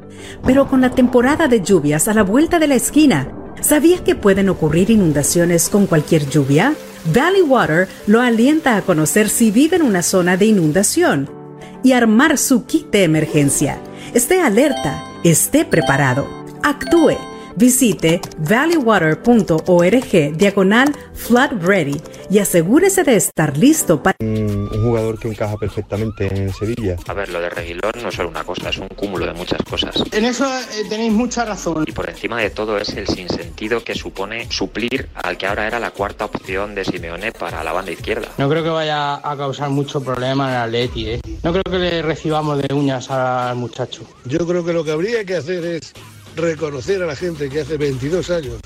[0.47, 4.51] pero con la temporada de lluvias a la vuelta de la esquina, ¿sabías que pueden
[4.51, 6.75] ocurrir inundaciones con cualquier lluvia?
[7.13, 11.40] Valley Water lo alienta a conocer si vive en una zona de inundación
[11.83, 13.81] y armar su kit de emergencia.
[14.15, 16.27] Esté alerta, esté preparado,
[16.63, 17.30] actúe.
[17.61, 22.01] Visite valleywater.org diagonal flood ready
[22.31, 24.17] y asegúrese de estar listo para...
[24.21, 26.97] un jugador que encaja perfectamente en Sevilla.
[27.07, 29.61] A ver, lo de Reguilón no es solo una cosa, es un cúmulo de muchas
[29.69, 30.03] cosas.
[30.11, 31.85] En eso eh, tenéis mucha razón.
[31.87, 35.79] Y por encima de todo es el sinsentido que supone suplir al que ahora era
[35.79, 38.29] la cuarta opción de Simeone para la banda izquierda.
[38.39, 41.21] No creo que vaya a causar mucho problema en el Atleti, ¿eh?
[41.43, 44.05] No creo que le recibamos de uñas al muchacho.
[44.25, 45.93] Yo creo que lo que habría que hacer es
[46.41, 48.61] reconocer a la gente que hace 22 años,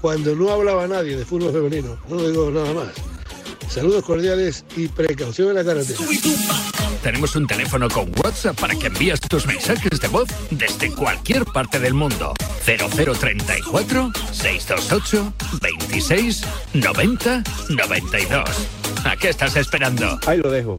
[0.00, 2.88] cuando no hablaba nadie de fútbol femenino, no digo nada más.
[3.68, 5.98] Saludos cordiales y precaución en la carretera.
[7.02, 11.78] Tenemos un teléfono con WhatsApp para que envíes tus mensajes de voz desde cualquier parte
[11.78, 12.34] del mundo.
[12.64, 16.42] 0034 628 26
[16.74, 18.44] 90 92.
[19.04, 20.18] ¿A qué estás esperando?
[20.26, 20.78] Ahí lo dejo.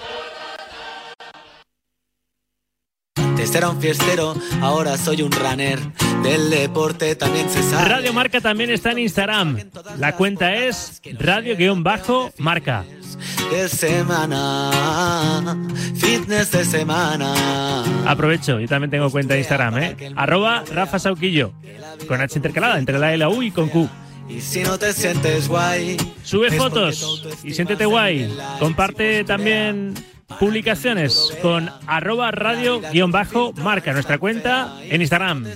[3.51, 5.77] Antes era un fiestero, ahora soy un runner.
[6.23, 7.89] Del deporte también se sabe.
[7.89, 9.57] Radio Marca también está en Instagram.
[9.97, 12.85] La cuenta es radio-marca.
[13.51, 14.71] De semana,
[15.95, 17.83] fitness de semana.
[18.07, 19.97] Aprovecho, yo también tengo cuenta de Instagram, ¿eh?
[20.15, 21.51] Arroba Rafa Sauquillo.
[22.07, 23.89] Con H intercalada entre la L, U y con Q.
[24.29, 28.33] Y si no te sientes guay, Sube fotos y siéntete guay.
[28.59, 29.93] Comparte también
[30.39, 35.47] publicaciones con arroba radio-marca, nuestra cuenta en Instagram.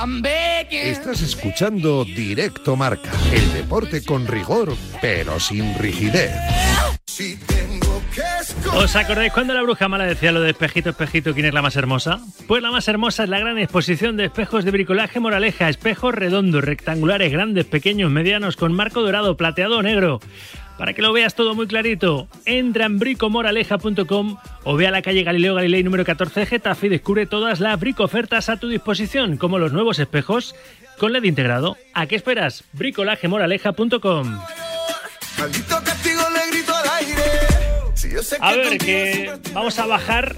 [0.70, 6.32] Estás escuchando Directo Marca, el deporte con rigor, pero sin rigidez.
[8.74, 11.76] ¿Os acordáis cuando la bruja mala decía lo de espejito, espejito, quién es la más
[11.76, 12.20] hermosa?
[12.48, 16.64] Pues la más hermosa es la gran exposición de espejos de bricolaje moraleja, espejos redondos,
[16.64, 20.20] rectangulares, grandes, pequeños, medianos, con marco dorado, plateado o negro.
[20.78, 25.24] Para que lo veas todo muy clarito, entra en bricomoraleja.com o ve a la calle
[25.24, 29.38] Galileo Galilei número 14 de Getafe y descubre todas las brico ofertas a tu disposición,
[29.38, 30.54] como los nuevos espejos
[30.98, 31.78] con LED integrado.
[31.94, 32.66] ¿A qué esperas?
[32.74, 34.40] bricolajemoraleja.com
[38.42, 40.36] A ver, que vamos a bajar,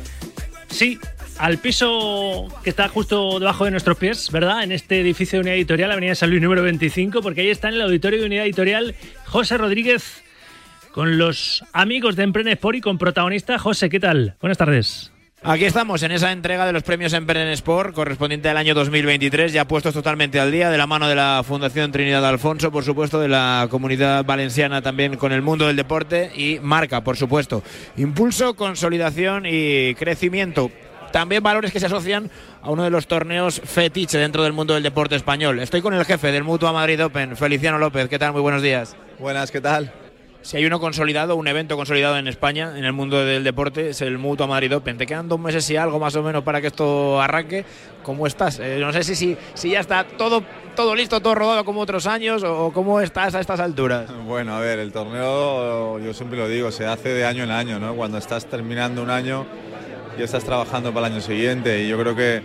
[0.70, 1.00] sí,
[1.40, 4.64] al piso que está justo debajo de nuestros pies, ¿verdad?
[4.64, 7.76] En este edificio de Unidad Editorial, Avenida San Luis número 25, porque ahí está en
[7.76, 10.24] el auditorio de Unidad Editorial José Rodríguez
[10.98, 14.36] con los amigos de Emprenesport y con protagonista José, ¿qué tal?
[14.42, 15.12] Buenas tardes.
[15.44, 19.68] Aquí estamos en esa entrega de los premios Empren Sport correspondiente al año 2023, ya
[19.68, 23.28] puestos totalmente al día, de la mano de la Fundación Trinidad Alfonso, por supuesto, de
[23.28, 27.62] la comunidad valenciana también con el mundo del deporte y marca, por supuesto.
[27.96, 30.72] Impulso, consolidación y crecimiento.
[31.12, 32.32] También valores que se asocian
[32.64, 35.60] a uno de los torneos fetiche dentro del mundo del deporte español.
[35.60, 38.10] Estoy con el jefe del Mutua Madrid Open, Feliciano López.
[38.10, 38.34] ¿Qué tal?
[38.34, 38.96] Muy buenos días.
[39.20, 39.94] Buenas, ¿qué tal?
[40.48, 44.02] Si hay uno consolidado, un evento consolidado en España, en el mundo del deporte, es
[44.02, 44.98] el Mutua Madrid Open.
[44.98, 47.66] Te quedan dos meses y algo más o menos para que esto arranque.
[48.02, 48.58] ¿Cómo estás?
[48.60, 50.42] Eh, no sé si, si, si ya está todo,
[50.74, 54.10] todo listo, todo rodado como otros años o, o cómo estás a estas alturas.
[54.26, 57.78] Bueno, a ver, el torneo, yo siempre lo digo, se hace de año en año,
[57.78, 57.94] ¿no?
[57.96, 59.46] Cuando estás terminando un año
[60.18, 61.84] y estás trabajando para el año siguiente.
[61.84, 62.42] Y yo creo que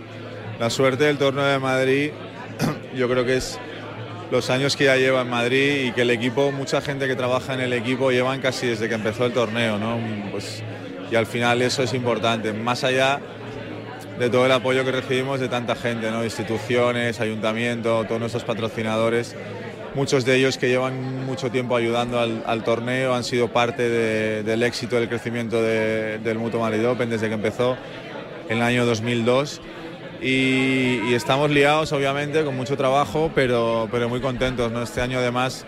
[0.59, 2.11] la suerte del torneo de Madrid,
[2.97, 3.57] yo creo que es
[4.33, 7.53] los años que ya lleva en Madrid y que el equipo, mucha gente que trabaja
[7.53, 9.99] en el equipo llevan casi desde que empezó el torneo, ¿no?
[10.31, 10.63] Pues,
[11.11, 13.19] y al final eso es importante, más allá
[14.17, 16.23] de todo el apoyo que recibimos de tanta gente, ¿no?
[16.23, 19.35] instituciones, ayuntamiento, todos nuestros patrocinadores,
[19.93, 24.63] muchos de ellos que llevan mucho tiempo ayudando al, torneo, han sido parte de- del
[24.63, 27.77] éxito, del crecimiento de- del Mutuo Open desde que empezó
[28.49, 29.61] en el año 2002.
[30.23, 34.71] Y, estamos liados, obviamente, con mucho trabajo, pero, pero muy contentos.
[34.71, 34.81] ¿no?
[34.81, 35.65] Este año, además,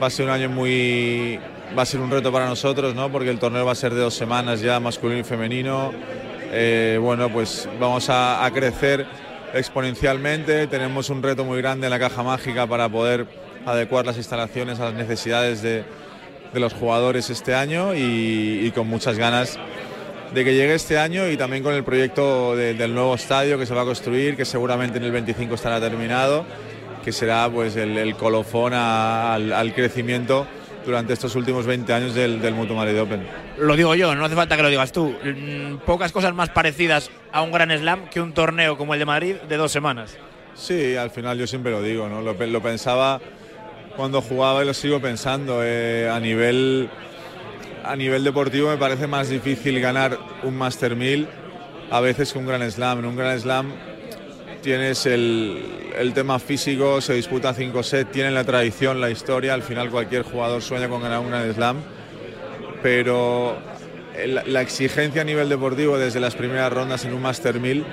[0.00, 1.40] va a ser un año muy.
[1.76, 3.10] va a ser un reto para nosotros, ¿no?
[3.10, 5.92] porque el torneo va a ser de dos semanas ya, masculino y femenino.
[6.52, 9.06] Eh, bueno, pues vamos a, crecer
[9.54, 10.68] exponencialmente.
[10.68, 13.26] Tenemos un reto muy grande en la caja mágica para poder
[13.66, 15.84] adecuar las instalaciones a las necesidades de,
[16.52, 19.58] de los jugadores este año y con muchas ganas
[20.34, 23.66] de que llegue este año y también con el proyecto de- del nuevo estadio que
[23.66, 26.44] se va a construir, que seguramente en el 25 estará terminado,
[27.04, 30.46] que será pues el, el colofón a- al, al crecimiento
[30.86, 33.26] durante estos últimos 20 años del, del Mutuo Madrid Open.
[33.58, 35.14] Lo digo yo, no hace falta que lo digas tú.
[35.24, 39.06] Mm, Pocas cosas más parecidas a un gran slam que un torneo como el de
[39.06, 40.16] Madrid de dos semanas.
[40.54, 42.20] Sí, al final yo siempre lo digo, ¿no?
[42.22, 43.20] lo pensaba
[43.96, 45.60] cuando jugaba y lo sigo pensando.
[45.62, 46.88] eh, a, nivel,
[47.90, 51.26] a nivel deportivo me parece más difícil ganar un Master 1000
[51.90, 53.00] a veces que un Gran Slam.
[53.00, 53.72] En un Gran Slam
[54.62, 59.54] tienes el, el tema físico, se disputa 5 sets, tienen la tradición, la historia.
[59.54, 61.78] Al final cualquier jugador sueña con ganar un Gran Slam,
[62.80, 63.58] pero
[64.46, 67.84] la exigencia a nivel deportivo desde las primeras rondas en un Master 1000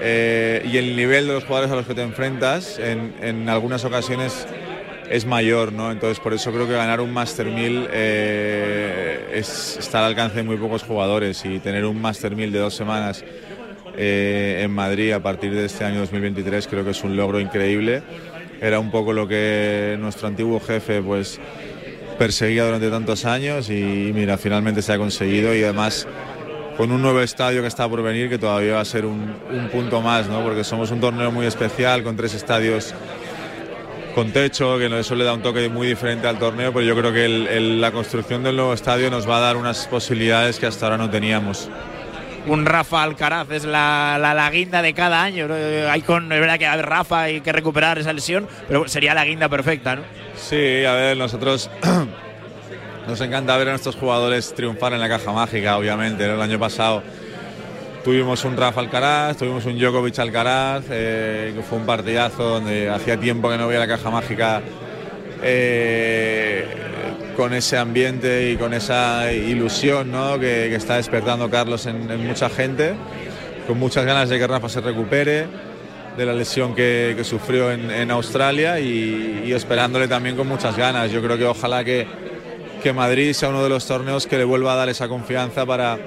[0.00, 3.84] eh, y el nivel de los jugadores a los que te enfrentas en, en algunas
[3.84, 4.46] ocasiones
[5.10, 5.90] es mayor, ¿no?
[5.90, 10.44] Entonces por eso creo que ganar un Master 1000 eh, es, está al alcance de
[10.44, 13.24] muy pocos jugadores y tener un Master 1000 de dos semanas
[13.96, 18.04] eh, en Madrid a partir de este año 2023 creo que es un logro increíble.
[18.60, 21.40] Era un poco lo que nuestro antiguo jefe pues
[22.16, 26.06] perseguía durante tantos años y mira, finalmente se ha conseguido y además
[26.76, 29.68] con un nuevo estadio que está por venir que todavía va a ser un, un
[29.70, 30.40] punto más, ¿no?
[30.44, 32.94] porque somos un torneo muy especial con tres estadios
[34.14, 37.12] con techo, que eso le da un toque muy diferente al torneo, pero yo creo
[37.12, 40.66] que el- el- la construcción del nuevo estadio nos va a dar unas posibilidades que
[40.66, 41.68] hasta ahora no teníamos.
[42.46, 45.46] Un Rafa Alcaraz es la, la, la guinda de cada año.
[45.46, 45.54] ¿no?
[45.90, 49.12] Hay con, es verdad que a ver, Rafa hay que recuperar esa lesión, pero sería
[49.14, 50.02] la guinda perfecta, ¿no?
[50.36, 51.70] Sí, a ver, nosotros
[53.06, 56.26] nos encanta ver a nuestros jugadores triunfar en la caja mágica, obviamente.
[56.26, 56.34] ¿no?
[56.34, 57.02] El año pasado
[58.04, 63.18] Tuvimos un Rafa Alcaraz, tuvimos un Djokovic Alcaraz, eh, que fue un partidazo donde hacía
[63.18, 64.62] tiempo que no veía la caja mágica
[65.42, 66.64] eh,
[67.36, 70.38] con ese ambiente y con esa ilusión ¿no?
[70.40, 72.94] que, está despertando Carlos en, en mucha gente,
[73.66, 75.46] con muchas ganas de que Rafa se recupere
[76.16, 81.10] de la lesión que, sufrió en, en Australia y, y esperándole también con muchas ganas.
[81.12, 82.06] Yo creo que ojalá que,
[82.82, 85.98] que Madrid sea uno de los torneos que le vuelva a dar esa confianza para,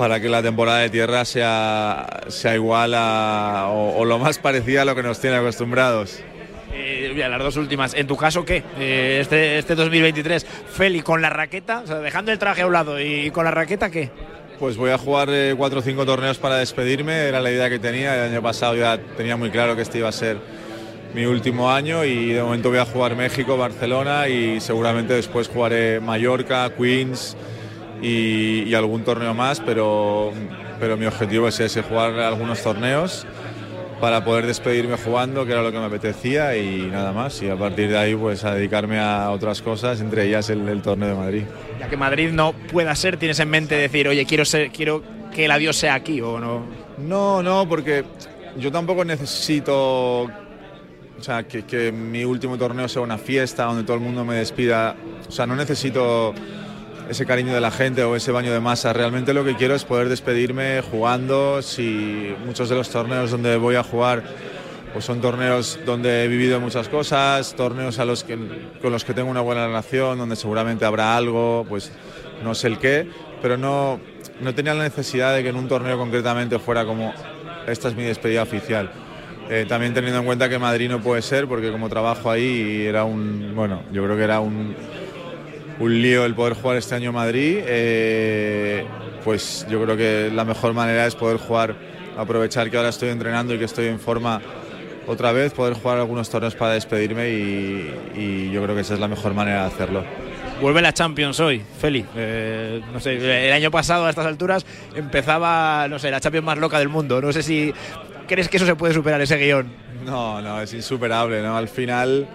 [0.00, 4.80] para que la temporada de tierra sea, sea igual a, o, o lo más parecida
[4.80, 6.22] a lo que nos tiene acostumbrados.
[6.72, 7.92] Eh, mira, las dos últimas.
[7.92, 8.62] ¿En tu caso qué?
[8.78, 12.72] Eh, este, este 2023, Feli, con la raqueta, o sea, dejando el traje a un
[12.72, 14.08] lado y con la raqueta, ¿qué?
[14.58, 17.78] Pues voy a jugar eh, cuatro o cinco torneos para despedirme, era la idea que
[17.78, 18.14] tenía.
[18.14, 20.38] El año pasado ya tenía muy claro que este iba a ser
[21.12, 26.00] mi último año y de momento voy a jugar México, Barcelona y seguramente después jugaré
[26.00, 27.36] Mallorca, Queens
[28.02, 30.32] y, y algún torneo más, pero,
[30.78, 33.26] pero mi objetivo es ese, jugar algunos torneos
[34.00, 37.40] para poder despedirme jugando, que era lo que me apetecía y nada más.
[37.42, 40.80] Y a partir de ahí pues a dedicarme a otras cosas, entre ellas el, el
[40.80, 41.42] torneo de Madrid.
[41.78, 45.02] Ya que Madrid no pueda ser, tienes en mente decir, oye, quiero, ser, quiero
[45.34, 46.64] que el adiós sea aquí o no.
[46.98, 48.04] No, no, porque
[48.58, 50.22] yo tampoco necesito
[51.20, 54.36] o sea, que, que, mi último torneo sea una fiesta donde todo el mundo me
[54.36, 54.96] despida.
[55.28, 56.34] O sea, no necesito
[57.10, 58.92] ese cariño de la gente o ese baño de masa.
[58.92, 61.60] Realmente lo que quiero es poder despedirme jugando.
[61.60, 64.22] Si muchos de los torneos donde voy a jugar
[64.92, 68.36] pues son torneos donde he vivido muchas cosas, torneos a los que,
[68.82, 71.92] con los que tengo una buena relación, donde seguramente habrá algo, pues
[72.42, 73.08] no sé el qué,
[73.40, 74.00] pero no,
[74.40, 77.14] no tenía la necesidad de que en un torneo concretamente fuera como
[77.66, 78.90] esta es mi despedida oficial.
[79.48, 83.04] Eh, también teniendo en cuenta que Madrid no puede ser, porque como trabajo ahí era
[83.04, 84.74] un, bueno, yo creo que era un,
[85.80, 88.84] un lío el poder jugar este año Madrid, eh,
[89.24, 91.74] pues yo creo que la mejor manera es poder jugar,
[92.16, 94.40] aprovechar que ahora estoy entrenando y que estoy en forma
[95.06, 99.00] otra vez, poder jugar algunos torneos para despedirme y, y yo creo que esa es
[99.00, 100.04] la mejor manera de hacerlo.
[100.60, 102.04] Vuelve la Champions hoy, Feli.
[102.14, 106.58] Eh, no sé, el año pasado a estas alturas empezaba, no sé, la Champions más
[106.58, 107.22] loca del mundo.
[107.22, 107.72] No sé si
[108.28, 109.72] crees que eso se puede superar, ese guion.
[110.04, 111.56] No, no, es insuperable, ¿no?
[111.56, 112.28] Al final,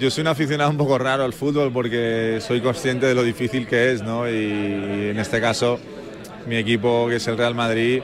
[0.00, 3.66] yo soy un aficionado un poco raro al fútbol porque soy consciente de lo difícil
[3.66, 4.26] que es, ¿no?
[4.26, 5.78] Y, en este caso,
[6.46, 8.00] mi equipo, que es el Real Madrid,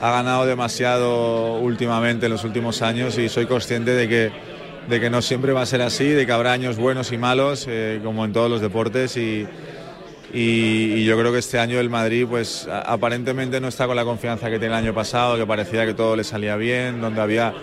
[0.00, 4.30] ha ganado demasiado últimamente en los últimos años y soy consciente de que,
[4.88, 7.66] de que no siempre va a ser así, de que habrá años buenos y malos,
[7.68, 9.16] eh, como en todos los deportes.
[9.16, 9.44] Y,
[10.32, 14.58] yo creo que este año el Madrid, pues aparentemente no está con la confianza que
[14.58, 17.54] tenía el año pasado, que parecía que todo le salía bien, donde había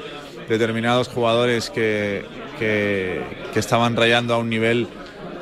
[0.50, 2.26] determinados jugadores que,
[2.58, 3.22] que,
[3.54, 4.88] que estaban rayando a un nivel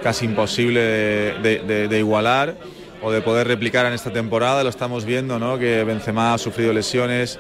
[0.02, 2.56] casi imposible de, de, de, de igualar
[3.04, 4.64] o de poder replicar en esta temporada.
[4.64, 5.60] Lo estamos viendo, ¿no?
[5.60, 7.38] que Benzema ha sufrido lesiones,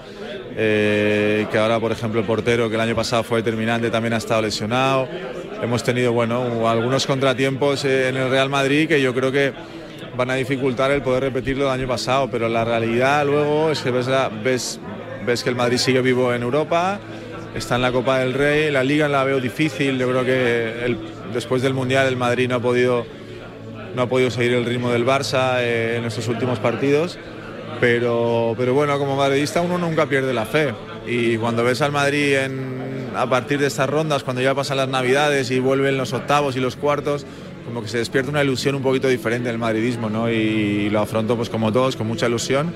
[0.57, 4.17] eh, que ahora, por ejemplo, el portero, que el año pasado fue determinante, también ha
[4.17, 5.07] estado lesionado.
[5.61, 9.53] Hemos tenido bueno, algunos contratiempos en el Real Madrid que yo creo que
[10.17, 13.89] van a dificultar el poder repetirlo del año pasado, pero la realidad luego es que
[13.89, 14.79] ves, la, ves,
[15.25, 16.99] ves que el Madrid sigue vivo en Europa,
[17.55, 20.95] está en la Copa del Rey, la Liga la veo difícil, yo creo que
[21.33, 23.05] después del Mundial el Madrid no ha podido
[23.95, 27.19] no ha podido seguir el ritmo del Barça eh, en estos últimos partidos,
[27.79, 30.73] pero, pero bueno, como madridista uno nunca pierde la fe.
[31.05, 32.37] Y cuando ves al Madrid
[33.15, 36.59] a partir de estas rondas, cuando ya pasan las navidades y vuelven los octavos y
[36.59, 37.25] los cuartos,
[37.65, 40.29] como que se despierta una ilusión un poquito diferente del madridismo, ¿no?
[40.31, 42.73] Y, y lo afronto pues como todos, con mucha ilusión.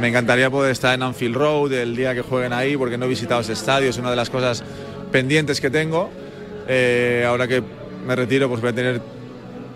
[0.00, 3.08] Me encantaría poder estar en Anfield Road el día que jueguen ahí, porque no he
[3.08, 4.64] visitado ese estadio, es una de las cosas
[5.12, 6.10] pendientes que tengo.
[6.66, 7.62] Eh, ahora que
[8.06, 9.02] me retiro, pues voy a tener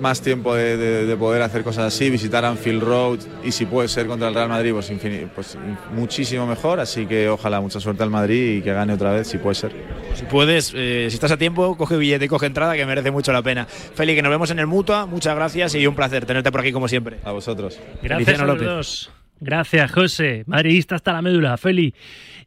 [0.00, 3.86] más tiempo de, de, de, poder hacer cosas así, visitar Anfield Road y si puede
[3.88, 4.90] ser contra el Real Madrid, pues,
[5.34, 5.58] pues,
[5.92, 6.80] muchísimo mejor.
[6.80, 9.72] Así que ojalá mucha suerte al Madrid y que gane otra vez, si puede ser.
[10.14, 13.30] Si puedes, eh, si estás a tiempo, coge billete y coge entrada, que merece mucho
[13.32, 13.66] la pena.
[13.66, 16.72] Feli, que nos vemos en el Mutua, muchas gracias y un placer tenerte por aquí
[16.72, 17.18] como siempre.
[17.24, 17.78] A vosotros.
[18.02, 19.10] Gracias a los dos.
[19.40, 20.44] Gracias, José.
[20.46, 21.56] Madridista hasta la médula.
[21.56, 21.94] Feli,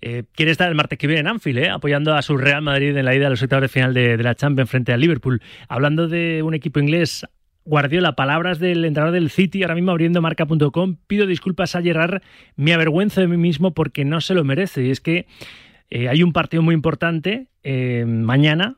[0.02, 2.96] eh, quiere estar el martes que viene en Anfield, eh, apoyando a su Real Madrid
[2.96, 5.42] en la ida a los octavos de final de, la Champions frente al Liverpool.
[5.68, 7.26] Hablando de un equipo inglés,
[7.66, 10.98] Guardiola, palabras del entrenador del City, ahora mismo abriendo marca.com.
[11.08, 12.22] Pido disculpas a Gerard,
[12.56, 14.86] me avergüenzo de mí mismo porque no se lo merece.
[14.86, 15.28] Y es que
[15.90, 17.48] eh, hay un partido muy importante
[18.06, 18.78] mañana.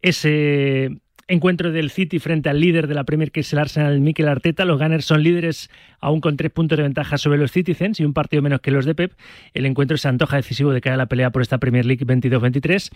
[0.00, 4.28] Ese encuentro del City frente al líder de la Premier, que es el Arsenal, Mikel
[4.28, 4.64] Arteta.
[4.64, 5.70] Los Gunners son líderes
[6.00, 8.86] aún con tres puntos de ventaja sobre los Citizens y un partido menos que los
[8.86, 9.12] de Pep.
[9.54, 12.90] El encuentro se antoja decisivo de cara a la pelea por esta Premier League 22-23.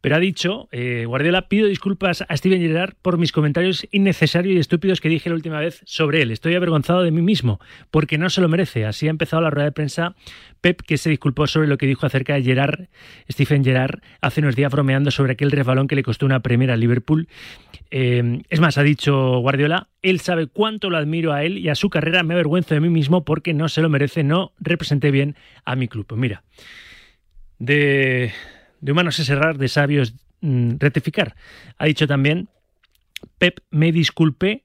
[0.00, 4.58] Pero ha dicho, eh, Guardiola, pido disculpas a Steven Gerrard por mis comentarios innecesarios y
[4.58, 6.30] estúpidos que dije la última vez sobre él.
[6.30, 7.60] Estoy avergonzado de mí mismo
[7.90, 8.86] porque no se lo merece.
[8.86, 10.14] Así ha empezado la rueda de prensa
[10.64, 12.88] Pep, que se disculpó sobre lo que dijo acerca de Gerrard,
[13.30, 16.76] Stephen Gerrard, hace unos días bromeando sobre aquel resbalón que le costó una primera a
[16.78, 17.28] Liverpool.
[17.90, 21.74] Eh, es más, ha dicho Guardiola, él sabe cuánto lo admiro a él y a
[21.74, 25.36] su carrera, me avergüenzo de mí mismo porque no se lo merece, no representé bien
[25.66, 26.06] a mi club.
[26.06, 26.44] Pues mira,
[27.58, 28.32] de,
[28.80, 31.36] de humanos es errar, de sabios mm, rectificar.
[31.76, 32.48] Ha dicho también,
[33.36, 34.64] Pep, me disculpé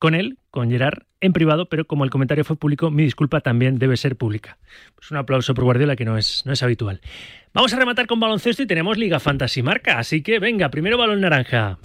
[0.00, 3.78] con él, con Gerard, en privado, pero como el comentario fue público, mi disculpa también
[3.78, 4.58] debe ser pública.
[4.94, 7.00] Pues un aplauso por Guardiola que no es, no es habitual.
[7.52, 11.20] Vamos a rematar con baloncesto y tenemos Liga Fantasy Marca, así que venga, primero balón
[11.20, 11.78] naranja.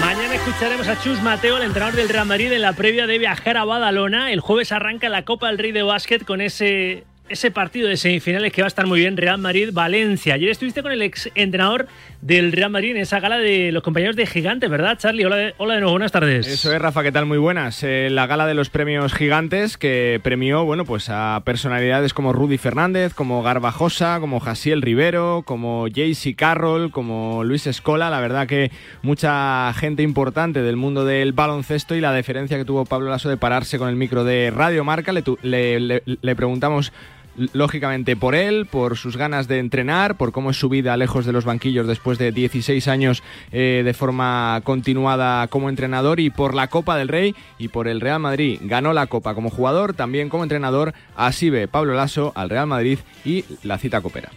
[0.00, 3.56] Mañana escucharemos a Chus Mateo, el entrenador del Real Madrid, en la previa de viajar
[3.56, 4.32] a Badalona.
[4.32, 8.52] El jueves arranca la Copa del Rey de Básquet con ese ese partido de semifinales
[8.52, 10.34] que va a estar muy bien, Real Madrid-Valencia.
[10.34, 11.86] Ayer estuviste con el ex entrenador
[12.20, 15.24] del Real Madrid en esa gala de los compañeros de Gigantes, ¿verdad, Charlie?
[15.24, 16.46] Hola de, hola de nuevo, buenas tardes.
[16.46, 17.26] Eso es, Rafa, ¿qué tal?
[17.26, 17.82] Muy buenas.
[17.84, 22.58] Eh, la gala de los premios Gigantes que premió, bueno, pues a personalidades como Rudy
[22.58, 28.10] Fernández, como Garbajosa, como Jasiel Rivero, como JC Carroll, como Luis Escola.
[28.10, 32.84] La verdad que mucha gente importante del mundo del baloncesto y la deferencia que tuvo
[32.84, 35.12] Pablo Lasso de pararse con el micro de Radio Marca.
[35.12, 36.92] le, le, le, le preguntamos
[37.52, 41.32] lógicamente por él, por sus ganas de entrenar, por cómo es su vida lejos de
[41.32, 43.22] los banquillos después de 16 años
[43.52, 48.00] eh, de forma continuada como entrenador y por la Copa del Rey y por el
[48.00, 48.60] Real Madrid.
[48.62, 50.94] Ganó la Copa como jugador, también como entrenador.
[51.16, 54.30] Así ve Pablo Lasso al Real Madrid y la cita copera.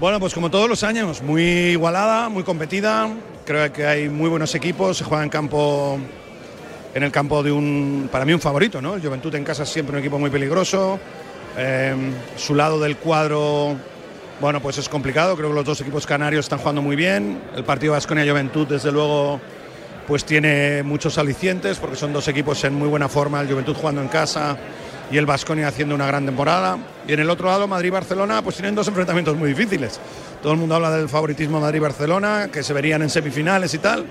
[0.00, 3.08] Bueno, pues como todos los años, muy igualada, muy competida.
[3.44, 4.96] Creo que hay muy buenos equipos.
[4.96, 5.98] Se juega en campo,
[6.94, 8.94] en el campo de un, para mí un favorito, ¿no?
[8.94, 11.00] El Juventud en casa es siempre un equipo muy peligroso.
[11.56, 11.94] Eh,
[12.36, 13.76] su lado del cuadro,
[14.40, 15.36] bueno, pues es complicado.
[15.36, 17.40] Creo que los dos equipos canarios están jugando muy bien.
[17.56, 19.40] El partido Vasconia Juventud, desde luego,
[20.06, 23.40] pues tiene muchos alicientes porque son dos equipos en muy buena forma.
[23.40, 24.56] El Juventud jugando en casa
[25.10, 26.78] y el Vasconia haciendo una gran temporada.
[27.06, 29.98] Y en el otro lado, Madrid-Barcelona, pues tienen dos enfrentamientos muy difíciles.
[30.42, 34.06] Todo el mundo habla del favoritismo Madrid-Barcelona, que se verían en semifinales y tal.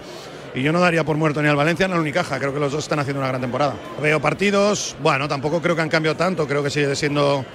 [0.56, 2.40] Y yo no daría por muerto ni al Valencia ni al Unicaja.
[2.40, 3.76] Creo que los dos están haciendo una gran temporada.
[4.02, 6.48] Veo partidos, bueno, tampoco creo que han cambiado tanto.
[6.48, 7.46] Creo que sigue siendo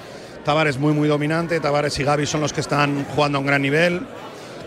[0.45, 1.59] Tavares muy, muy dominante.
[1.61, 4.01] Tavares y Gaby son los que están jugando a un gran nivel.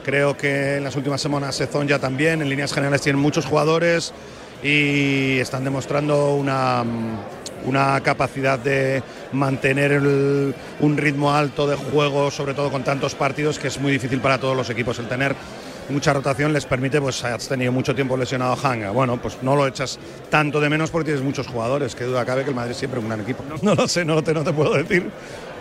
[0.04, 2.42] Creo que en las últimas semanas Sezón ya también.
[2.42, 4.14] En líneas generales tienen muchos jugadores
[4.62, 6.84] y están demostrando una,
[7.66, 13.68] una capacidad de mantener un ritmo alto de juego, sobre todo con tantos partidos, que
[13.68, 15.36] es muy difícil para todos los equipos el tener
[15.90, 18.92] mucha rotación les permite, pues has tenido mucho tiempo lesionado Hanga.
[18.92, 21.96] Bueno, pues no lo echas tanto de menos porque tienes muchos jugadores.
[21.96, 23.44] Que duda cabe que el Madrid siempre es un gran equipo.
[23.48, 25.10] No, no lo sé, no te, no te puedo decir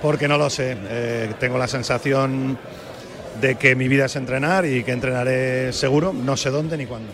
[0.02, 0.76] porque no lo sé.
[0.88, 2.58] Eh, tengo la sensación
[3.40, 7.10] de que mi vida es entrenar y que entrenaré seguro, no sé dónde ni cuándo.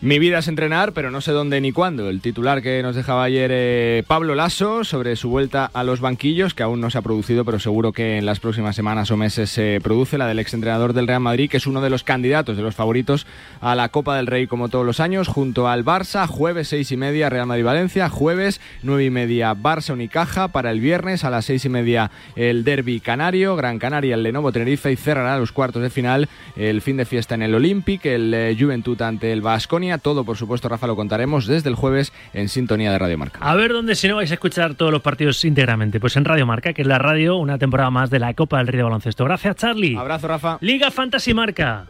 [0.00, 2.08] Mi vida es entrenar, pero no sé dónde ni cuándo.
[2.08, 6.54] El titular que nos dejaba ayer eh, Pablo Lasso sobre su vuelta a los banquillos,
[6.54, 9.50] que aún no se ha producido, pero seguro que en las próximas semanas o meses
[9.50, 12.62] se produce, la del exentrenador del Real Madrid, que es uno de los candidatos, de
[12.62, 13.26] los favoritos
[13.60, 16.96] a la Copa del Rey como todos los años, junto al Barça, jueves seis y
[16.96, 21.70] media Real Madrid-Valencia, jueves nueve y media Barça-Unicaja, para el viernes a las seis y
[21.70, 26.28] media el Derby Canario, Gran Canaria, el Lenovo Tenerife y cerrará los cuartos de final
[26.54, 30.36] el fin de fiesta en el Olympic, el eh, Juventud ante el Vasconia todo, por
[30.36, 33.38] supuesto, Rafa, lo contaremos desde el jueves en sintonía de Radio Marca.
[33.40, 36.00] A ver dónde si no vais a escuchar todos los partidos íntegramente.
[36.00, 38.66] Pues en Radio Marca, que es la radio, una temporada más de la Copa del
[38.66, 39.24] Rey de Baloncesto.
[39.24, 39.96] Gracias, Charlie.
[39.96, 40.58] Abrazo, Rafa.
[40.60, 41.86] Liga Fantasy Marca.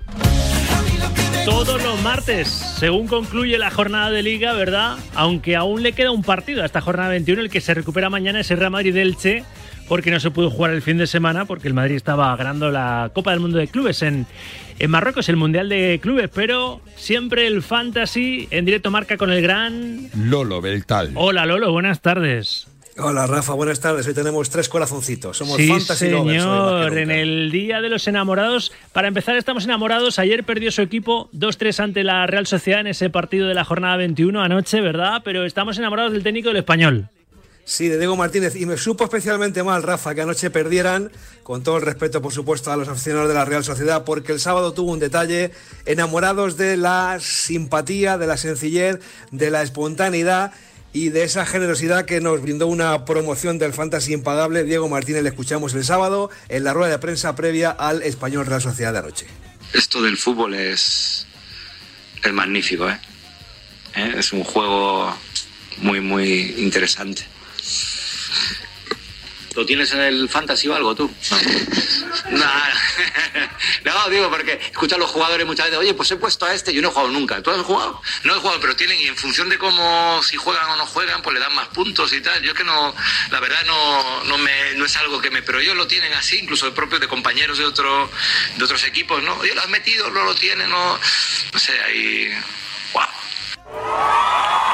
[1.45, 4.99] Todos los martes, según concluye la jornada de liga, ¿verdad?
[5.15, 8.41] Aunque aún le queda un partido a esta jornada 21, el que se recupera mañana
[8.41, 9.45] es el Real Madrid-Elche
[9.89, 13.11] porque no se pudo jugar el fin de semana, porque el Madrid estaba ganando la
[13.15, 14.27] Copa del Mundo de Clubes en,
[14.79, 19.43] en Marruecos, el Mundial de Clubes, pero siempre el Fantasy en directo marca con el
[19.43, 21.13] gran Lolo Beltal.
[21.15, 22.69] Hola Lolo, buenas tardes.
[23.01, 24.09] Hola Rafa, buenas tardes.
[24.09, 25.37] Hoy tenemos tres corazoncitos.
[25.37, 26.43] Somos sí, fantasy lovers.
[26.43, 26.99] señor.
[26.99, 28.73] En el Día de los Enamorados.
[28.93, 30.19] Para empezar, estamos enamorados.
[30.19, 33.97] Ayer perdió su equipo 2-3 ante la Real Sociedad en ese partido de la jornada
[33.99, 35.23] 21 anoche, ¿verdad?
[35.25, 37.09] Pero estamos enamorados del técnico del español.
[37.69, 38.57] Sí, de Diego Martínez.
[38.57, 41.13] Y me supo especialmente mal, Rafa, que anoche perdieran,
[41.43, 44.41] con todo el respeto, por supuesto, a los aficionados de la Real Sociedad, porque el
[44.41, 45.51] sábado tuvo un detalle,
[45.85, 49.01] enamorados de la simpatía, de la sencillez,
[49.33, 50.55] de la espontaneidad
[50.95, 54.65] y de esa generosidad que nos brindó una promoción del Fantasy impagable.
[54.65, 58.63] Diego Martínez le escuchamos el sábado en la rueda de prensa previa al Español Real
[58.63, 59.27] Sociedad de anoche.
[59.75, 61.27] Esto del fútbol es,
[62.25, 62.99] es magnífico, ¿eh?
[63.95, 64.15] ¿Eh?
[64.17, 65.15] Es un juego
[65.83, 67.27] muy, muy interesante.
[69.55, 71.11] ¿Lo tienes en el fantasy o algo tú?
[72.31, 72.45] No,
[73.85, 76.73] no digo porque escucho a los jugadores muchas veces, oye, pues he puesto a este,
[76.73, 77.43] yo no he jugado nunca.
[77.43, 78.03] ¿Tú has jugado?
[78.25, 81.23] No he jugado, pero tienen, y en función de cómo, si juegan o no juegan,
[81.23, 82.43] pues le dan más puntos y tal.
[82.43, 82.95] Yo es que no,
[83.31, 86.39] la verdad no, no, me, no es algo que me, pero ellos lo tienen así,
[86.39, 88.11] incluso de propios de compañeros de, otro,
[88.57, 89.35] de otros equipos, ¿no?
[89.37, 90.99] Oye, lo has metido, no lo tienen, no,
[91.53, 92.31] no sé, ahí,
[92.93, 94.68] wow.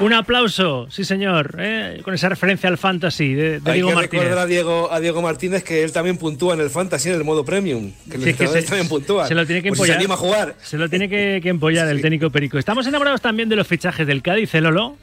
[0.00, 2.00] Un aplauso, sí señor, ¿eh?
[2.02, 4.22] con esa referencia al fantasy de, de Hay Diego que Martínez.
[4.24, 7.24] recordar a Diego, a Diego Martínez que él también puntúa en el fantasy en el
[7.24, 7.92] modo premium.
[8.10, 9.28] Que los se- también puntúan.
[9.28, 9.98] Se lo tiene que Pues si se empollar.
[9.98, 10.54] anima a jugar.
[10.62, 12.58] Se lo tiene que, que empollar el técnico Perico.
[12.58, 14.96] Estamos enamorados también de los fichajes del Cádiz, ¿eh, Lolo?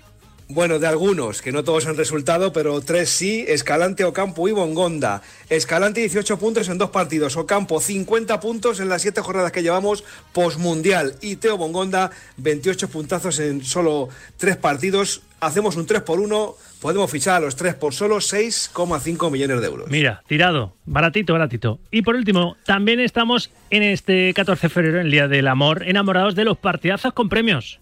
[0.50, 5.22] Bueno, de algunos, que no todos han resultado, pero tres sí, Escalante, Ocampo y Bongonda.
[5.50, 10.06] Escalante 18 puntos en dos partidos, Ocampo 50 puntos en las siete jornadas que llevamos
[10.32, 15.22] postmundial y Teo Bongonda 28 puntazos en solo tres partidos.
[15.42, 19.68] Hacemos un 3 por 1, podemos fichar a los tres por solo 6,5 millones de
[19.68, 19.88] euros.
[19.88, 21.80] Mira, tirado, baratito, baratito.
[21.92, 25.84] Y por último, también estamos en este 14 de febrero, en el Día del Amor,
[25.88, 27.80] enamorados de los partidazos con premios.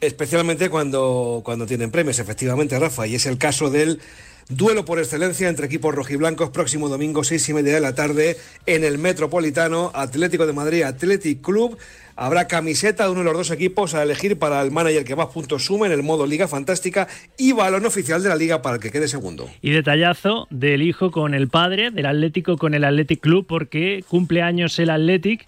[0.00, 3.06] Especialmente cuando, cuando tienen premios, efectivamente, Rafa.
[3.06, 4.00] Y es el caso del
[4.48, 8.36] duelo por excelencia entre equipos rojiblancos próximo domingo, seis y media de la tarde,
[8.66, 11.78] en el Metropolitano, Atlético de Madrid, Athletic Club.
[12.16, 15.28] Habrá camiseta de uno de los dos equipos a elegir para el manager que más
[15.28, 18.82] puntos suma en el modo Liga Fantástica y balón oficial de la Liga para el
[18.82, 19.48] que quede segundo.
[19.62, 24.42] Y detallazo del hijo con el padre, del Atlético con el Athletic Club, porque cumple
[24.42, 25.46] años el Athletic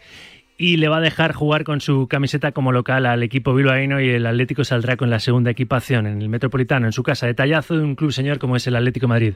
[0.62, 4.10] y le va a dejar jugar con su camiseta como local al equipo bilbaíno y
[4.10, 7.26] el Atlético saldrá con la segunda equipación en el Metropolitano, en su casa.
[7.26, 9.34] Detallazo de un club señor como es el Atlético de Madrid.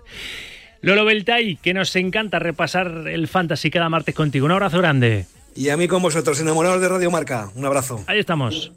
[0.82, 4.46] Lolo Beltay, que nos encanta repasar el fantasy cada martes contigo.
[4.46, 5.26] Un abrazo grande.
[5.56, 7.50] Y a mí con vosotros, enamorados de Radio Marca.
[7.56, 8.04] Un abrazo.
[8.06, 8.72] Ahí estamos.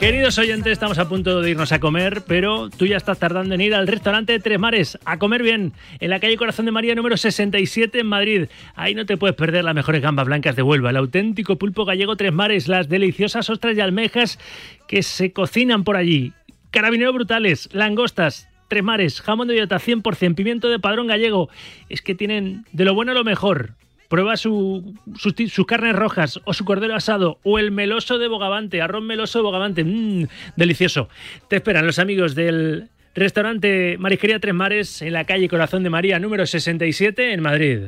[0.00, 3.60] Queridos oyentes, estamos a punto de irnos a comer, pero tú ya estás tardando en
[3.60, 6.94] ir al restaurante de Tres Mares a comer bien, en la calle Corazón de María
[6.94, 8.48] número 67 en Madrid.
[8.74, 12.16] Ahí no te puedes perder las mejores gambas blancas de Huelva, el auténtico pulpo gallego
[12.16, 14.38] Tres Mares, las deliciosas ostras y almejas
[14.88, 16.32] que se cocinan por allí.
[16.70, 21.50] Carabineros brutales, langostas, Tres Mares, jamón de bellota 100%, pimiento de padrón gallego.
[21.90, 23.74] Es que tienen de lo bueno lo mejor.
[24.10, 28.82] Prueba su- sus, sus carnes rojas o su cordero asado o el meloso de Bogavante,
[28.82, 29.84] arroz meloso de Bogavante.
[29.84, 31.08] Mmm, delicioso.
[31.48, 36.18] Te esperan los amigos del restaurante Marisquería Tres Mares en la calle Corazón de María
[36.18, 37.78] número 67 en Madrid.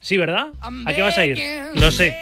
[0.00, 0.48] Sí, ¿verdad?
[0.60, 1.38] ¿A qué vas a ir?
[1.74, 2.14] Lo sé.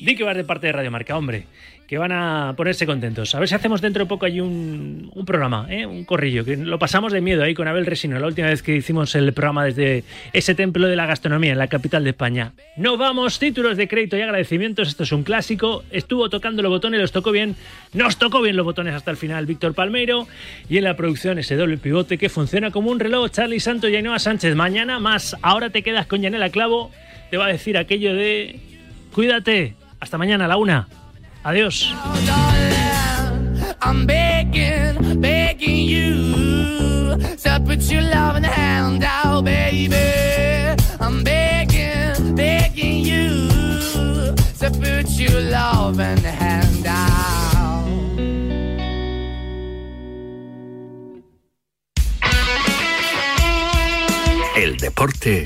[0.00, 1.46] Di que vas de parte de Radio Marca, hombre.
[1.86, 3.34] Que van a ponerse contentos.
[3.34, 5.84] A ver si hacemos dentro de poco allí un, programa, ¿eh?
[5.84, 8.74] un corrillo, que lo pasamos de miedo ahí con Abel Resino, la última vez que
[8.76, 12.52] hicimos el programa desde ese templo de la gastronomía en la capital de España.
[12.76, 15.84] No vamos, títulos de crédito y agradecimientos, esto es un clásico.
[15.90, 17.56] Estuvo tocando los botones, los tocó bien,
[17.92, 20.26] nos tocó bien los botones hasta el final Víctor Palmeiro
[20.68, 23.96] y en la producción ese doble pivote que funciona como un reloj, Charlie Santos y
[23.96, 24.54] Ainhoa Sánchez.
[24.54, 26.90] Mañana más, ahora te quedas con Yanela Clavo,
[27.30, 28.60] te va a decir aquello de
[29.12, 30.88] cuídate, hasta mañana a la una.
[31.44, 31.92] Adiós.
[33.82, 39.94] I'm begging, begging you to put your love in the hand out, baby.
[41.00, 43.48] I'm begging, begging you
[44.58, 47.84] to put your love in the hand out.
[54.56, 55.44] El deporte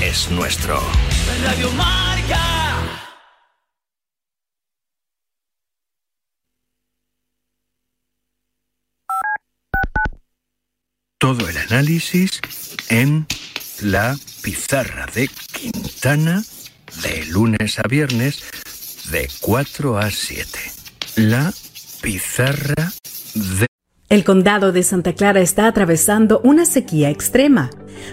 [0.00, 0.78] es nuestro.
[1.44, 2.53] Radio Marca.
[11.24, 12.38] Todo el análisis
[12.90, 13.26] en
[13.80, 16.44] la pizarra de Quintana
[17.02, 18.42] de lunes a viernes
[19.10, 20.58] de 4 a 7.
[21.16, 21.50] La
[22.02, 22.92] pizarra
[23.32, 23.66] de...
[24.10, 27.70] El condado de Santa Clara está atravesando una sequía extrema,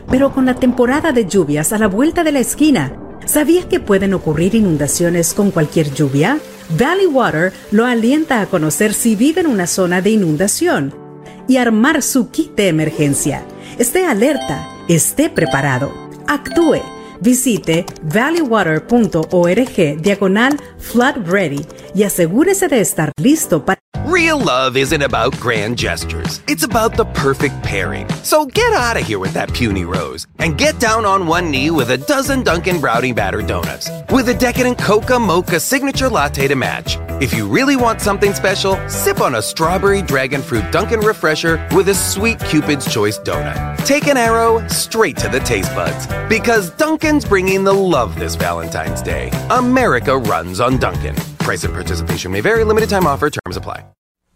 [0.09, 2.95] pero con la temporada de lluvias a la vuelta de la esquina,
[3.26, 6.39] ¿sabías que pueden ocurrir inundaciones con cualquier lluvia?
[6.80, 11.01] Valley Water lo alienta a conocer si vive en una zona de inundación
[11.48, 13.44] y armar su kit de emergencia.
[13.78, 15.92] Esté alerta, esté preparado,
[16.28, 16.82] actúe.
[17.22, 23.80] Visite valleywater.org diagonal flood ready y asegúrese de estar listo para...
[24.05, 26.41] Real love isn't about grand gestures.
[26.47, 28.09] It's about the perfect pairing.
[28.24, 31.69] So get out of here with that puny rose and get down on one knee
[31.69, 36.55] with a dozen Dunkin' Brownie Batter Donuts with a decadent Coca Mocha signature latte to
[36.55, 36.97] match.
[37.22, 41.88] If you really want something special, sip on a strawberry dragon fruit Dunkin' Refresher with
[41.89, 43.86] a sweet Cupid's Choice donut.
[43.86, 46.72] Take an arrow straight to the taste buds because
[47.20, 49.32] Bringing the love this Valentine's Day.
[49.49, 51.16] America runs on Dunkin'.
[51.39, 52.64] Price and participation may vary.
[52.64, 53.30] Limited time offer.
[53.30, 53.84] Terms apply.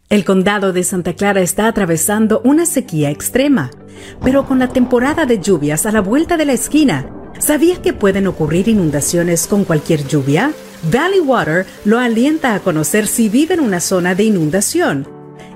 [0.09, 3.71] El condado de Santa Clara está atravesando una sequía extrema,
[4.23, 7.09] pero con la temporada de lluvias a la vuelta de la esquina,
[7.39, 10.51] ¿sabías que pueden ocurrir inundaciones con cualquier lluvia?
[10.91, 15.07] Valley Water lo alienta a conocer si vive en una zona de inundación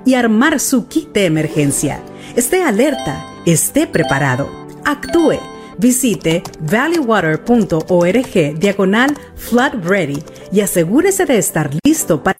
[0.04, 2.02] y armar su kit de emergencia.
[2.36, 4.50] Esté alerta, esté preparado,
[4.84, 5.38] actúe.
[5.80, 10.22] Visite valleywater.org diagonal flood ready
[10.52, 12.38] y asegúrese de estar listo para...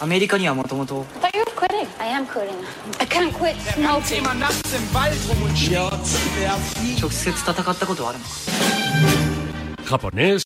[0.00, 1.06] America ni amo tomoto.
[1.20, 1.86] But you're quitting.
[2.00, 2.56] I am quitting.
[3.00, 4.24] I can't quit smoking.
[9.84, 10.40] Japonés.